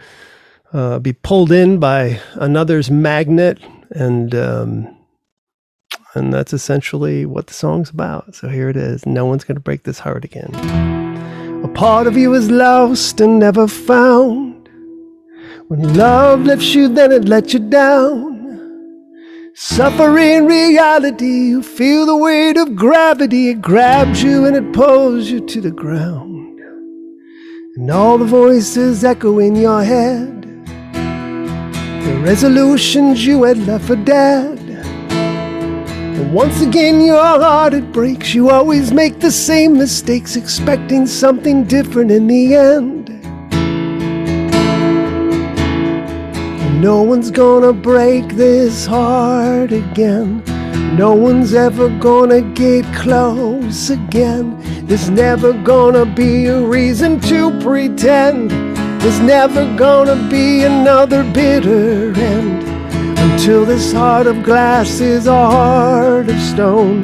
uh, 0.72 0.98
be 0.98 1.12
pulled 1.12 1.52
in 1.52 1.78
by 1.78 2.20
another's 2.34 2.90
magnet 2.90 3.60
and. 3.90 4.34
Um, 4.34 4.95
and 6.16 6.32
that's 6.32 6.52
essentially 6.52 7.26
what 7.26 7.46
the 7.46 7.54
song's 7.54 7.90
about. 7.90 8.34
So 8.34 8.48
here 8.48 8.68
it 8.68 8.76
is. 8.76 9.04
No 9.04 9.26
one's 9.26 9.44
to 9.44 9.60
break 9.60 9.82
this 9.82 9.98
heart 9.98 10.24
again. 10.24 10.50
A 11.62 11.68
part 11.68 12.06
of 12.06 12.16
you 12.16 12.32
is 12.34 12.50
lost 12.50 13.20
and 13.20 13.38
never 13.38 13.68
found. 13.68 14.68
When 15.68 15.94
love 15.94 16.40
lifts 16.40 16.74
you, 16.74 16.88
then 16.88 17.12
it 17.12 17.28
lets 17.28 17.52
you 17.52 17.60
down. 17.60 18.34
Suffering 19.54 20.46
reality, 20.46 21.48
you 21.48 21.62
feel 21.62 22.06
the 22.06 22.16
weight 22.16 22.56
of 22.56 22.76
gravity. 22.76 23.50
It 23.50 23.60
grabs 23.62 24.22
you 24.22 24.46
and 24.46 24.56
it 24.56 24.72
pulls 24.72 25.28
you 25.28 25.40
to 25.46 25.60
the 25.60 25.70
ground. 25.70 26.60
And 27.76 27.90
all 27.90 28.16
the 28.16 28.24
voices 28.24 29.04
echo 29.04 29.38
in 29.38 29.56
your 29.56 29.82
head. 29.82 30.42
The 30.94 32.20
resolutions 32.22 33.26
you 33.26 33.42
had 33.42 33.58
left 33.66 33.86
for 33.86 33.96
dead. 33.96 34.65
And 36.16 36.32
once 36.32 36.62
again, 36.62 37.02
your 37.02 37.22
heart 37.22 37.74
it 37.74 37.92
breaks. 37.92 38.34
You 38.34 38.48
always 38.48 38.90
make 38.90 39.20
the 39.20 39.30
same 39.30 39.74
mistakes, 39.74 40.34
expecting 40.34 41.06
something 41.06 41.64
different 41.64 42.10
in 42.10 42.26
the 42.26 42.54
end. 42.54 43.10
No 46.80 47.02
one's 47.02 47.30
gonna 47.30 47.74
break 47.74 48.28
this 48.28 48.86
heart 48.86 49.72
again. 49.72 50.42
No 50.96 51.12
one's 51.12 51.52
ever 51.52 51.90
gonna 51.98 52.40
get 52.40 52.86
close 52.94 53.90
again. 53.90 54.56
There's 54.86 55.10
never 55.10 55.52
gonna 55.52 56.06
be 56.06 56.46
a 56.46 56.62
reason 56.62 57.20
to 57.28 57.50
pretend. 57.60 58.52
There's 59.02 59.20
never 59.20 59.66
gonna 59.76 60.16
be 60.30 60.64
another 60.64 61.22
bitter 61.34 62.18
end. 62.18 62.65
Until 63.28 63.64
this 63.64 63.92
heart 63.92 64.28
of 64.28 64.44
glass 64.44 65.00
is 65.00 65.26
a 65.26 65.50
heart 65.50 66.28
of 66.28 66.40
stone, 66.40 67.02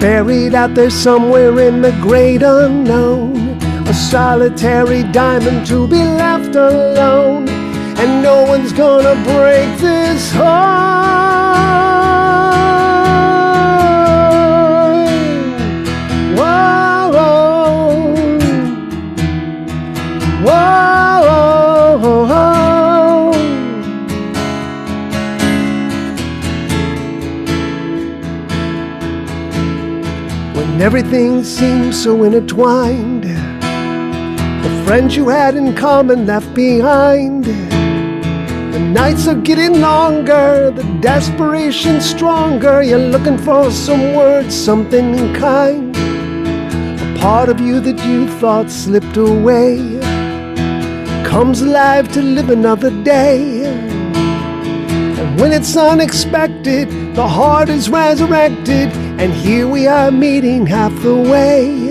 buried 0.00 0.52
out 0.52 0.74
there 0.74 0.90
somewhere 0.90 1.60
in 1.60 1.80
the 1.80 1.92
great 2.02 2.42
unknown. 2.42 3.36
A 3.86 3.94
solitary 3.94 5.04
diamond 5.04 5.66
to 5.68 5.86
be 5.86 6.02
left 6.02 6.56
alone, 6.56 7.48
and 8.00 8.20
no 8.20 8.42
one's 8.42 8.72
gonna 8.72 9.14
break 9.22 9.78
this 9.78 10.32
heart. 10.32 11.19
Everything 30.90 31.44
seems 31.44 32.02
so 32.02 32.24
intertwined. 32.24 33.22
The 33.22 34.82
friends 34.84 35.14
you 35.14 35.28
had 35.28 35.54
in 35.54 35.76
common 35.76 36.26
left 36.26 36.52
behind. 36.52 37.44
The 37.44 38.80
nights 38.80 39.28
are 39.28 39.36
getting 39.36 39.80
longer, 39.80 40.72
the 40.72 40.82
desperation 41.00 42.00
stronger. 42.00 42.82
You're 42.82 42.98
looking 43.14 43.38
for 43.38 43.70
some 43.70 44.16
words, 44.16 44.52
something 44.52 45.14
in 45.14 45.32
kind. 45.32 45.96
A 45.96 47.18
part 47.20 47.48
of 47.48 47.60
you 47.60 47.78
that 47.78 48.04
you 48.04 48.26
thought 48.40 48.68
slipped 48.68 49.16
away 49.16 49.76
comes 51.24 51.62
alive 51.62 52.10
to 52.14 52.20
live 52.20 52.50
another 52.50 52.90
day. 53.04 53.64
And 55.20 55.40
when 55.40 55.52
it's 55.52 55.76
unexpected, 55.76 56.88
the 57.14 57.28
heart 57.28 57.68
is 57.68 57.88
resurrected 57.88 58.90
and 59.20 59.34
here 59.34 59.68
we 59.68 59.86
are 59.86 60.10
meeting 60.10 60.64
half 60.64 60.94
the 61.02 61.14
way. 61.14 61.90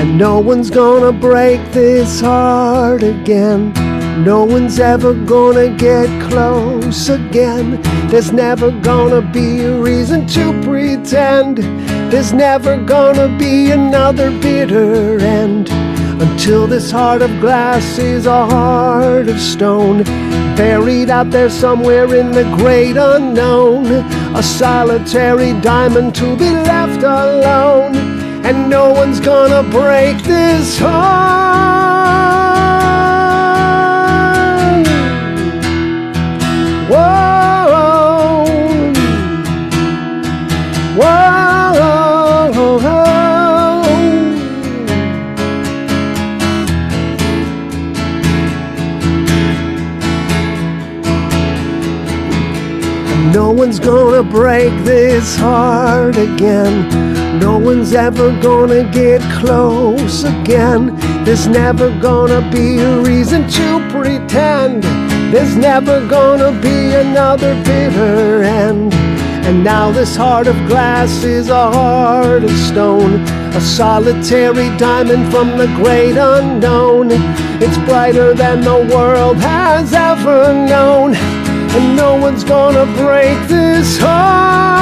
And 0.00 0.16
no 0.16 0.38
one's 0.38 0.70
gonna 0.70 1.10
break 1.10 1.60
this 1.72 2.20
heart 2.20 3.02
again. 3.02 3.72
No 4.24 4.44
one's 4.44 4.78
ever 4.78 5.14
gonna 5.14 5.68
get 5.76 6.06
close 6.30 7.08
again. 7.08 7.82
There's 8.08 8.32
never 8.32 8.70
gonna 8.70 9.20
be 9.20 9.62
a 9.64 9.76
reason 9.76 10.28
to 10.28 10.52
pretend. 10.62 11.58
There's 12.12 12.32
never 12.32 12.76
gonna 12.76 13.36
be 13.36 13.72
another 13.72 14.30
bitter 14.30 15.18
end. 15.18 15.81
Until 16.44 16.66
this 16.66 16.90
heart 16.90 17.22
of 17.22 17.30
glass 17.38 17.98
is 17.98 18.26
a 18.26 18.44
heart 18.46 19.28
of 19.28 19.38
stone. 19.38 20.02
Buried 20.56 21.08
out 21.08 21.30
there 21.30 21.48
somewhere 21.48 22.12
in 22.16 22.32
the 22.32 22.42
great 22.56 22.96
unknown, 22.96 23.86
a 24.34 24.42
solitary 24.42 25.52
diamond 25.60 26.16
to 26.16 26.36
be 26.36 26.50
left 26.50 27.04
alone, 27.04 27.94
and 28.44 28.68
no 28.68 28.90
one's 28.90 29.20
gonna 29.20 29.62
break 29.70 30.20
this 30.24 30.80
heart. 30.80 31.71
One's 53.72 53.86
gonna 53.86 54.22
break 54.22 54.70
this 54.84 55.34
heart 55.34 56.14
again. 56.18 56.86
No 57.38 57.58
one's 57.58 57.94
ever 57.94 58.30
gonna 58.42 58.84
get 58.92 59.22
close 59.40 60.24
again. 60.24 60.94
There's 61.24 61.46
never 61.46 61.88
gonna 61.98 62.42
be 62.50 62.80
a 62.80 63.00
reason 63.00 63.48
to 63.48 63.88
pretend. 63.88 64.82
There's 65.32 65.56
never 65.56 66.06
gonna 66.06 66.52
be 66.60 66.92
another 66.92 67.54
bitter 67.64 68.42
end. 68.42 68.92
And 69.46 69.64
now 69.64 69.90
this 69.90 70.16
heart 70.16 70.48
of 70.48 70.56
glass 70.68 71.24
is 71.24 71.48
a 71.48 71.70
heart 71.72 72.44
of 72.44 72.54
stone, 72.68 73.22
a 73.54 73.60
solitary 73.60 74.68
diamond 74.76 75.32
from 75.32 75.56
the 75.56 75.68
great 75.82 76.18
unknown. 76.18 77.08
It's 77.64 77.78
brighter 77.88 78.34
than 78.34 78.60
the 78.60 78.86
world 78.94 79.38
has 79.38 79.94
ever 79.94 80.52
known, 80.52 81.14
and 81.74 81.96
no 81.96 82.16
one's 82.16 82.44
gonna 82.44 82.84
break 82.96 83.48
this 83.48 83.98
heart. 83.98 84.81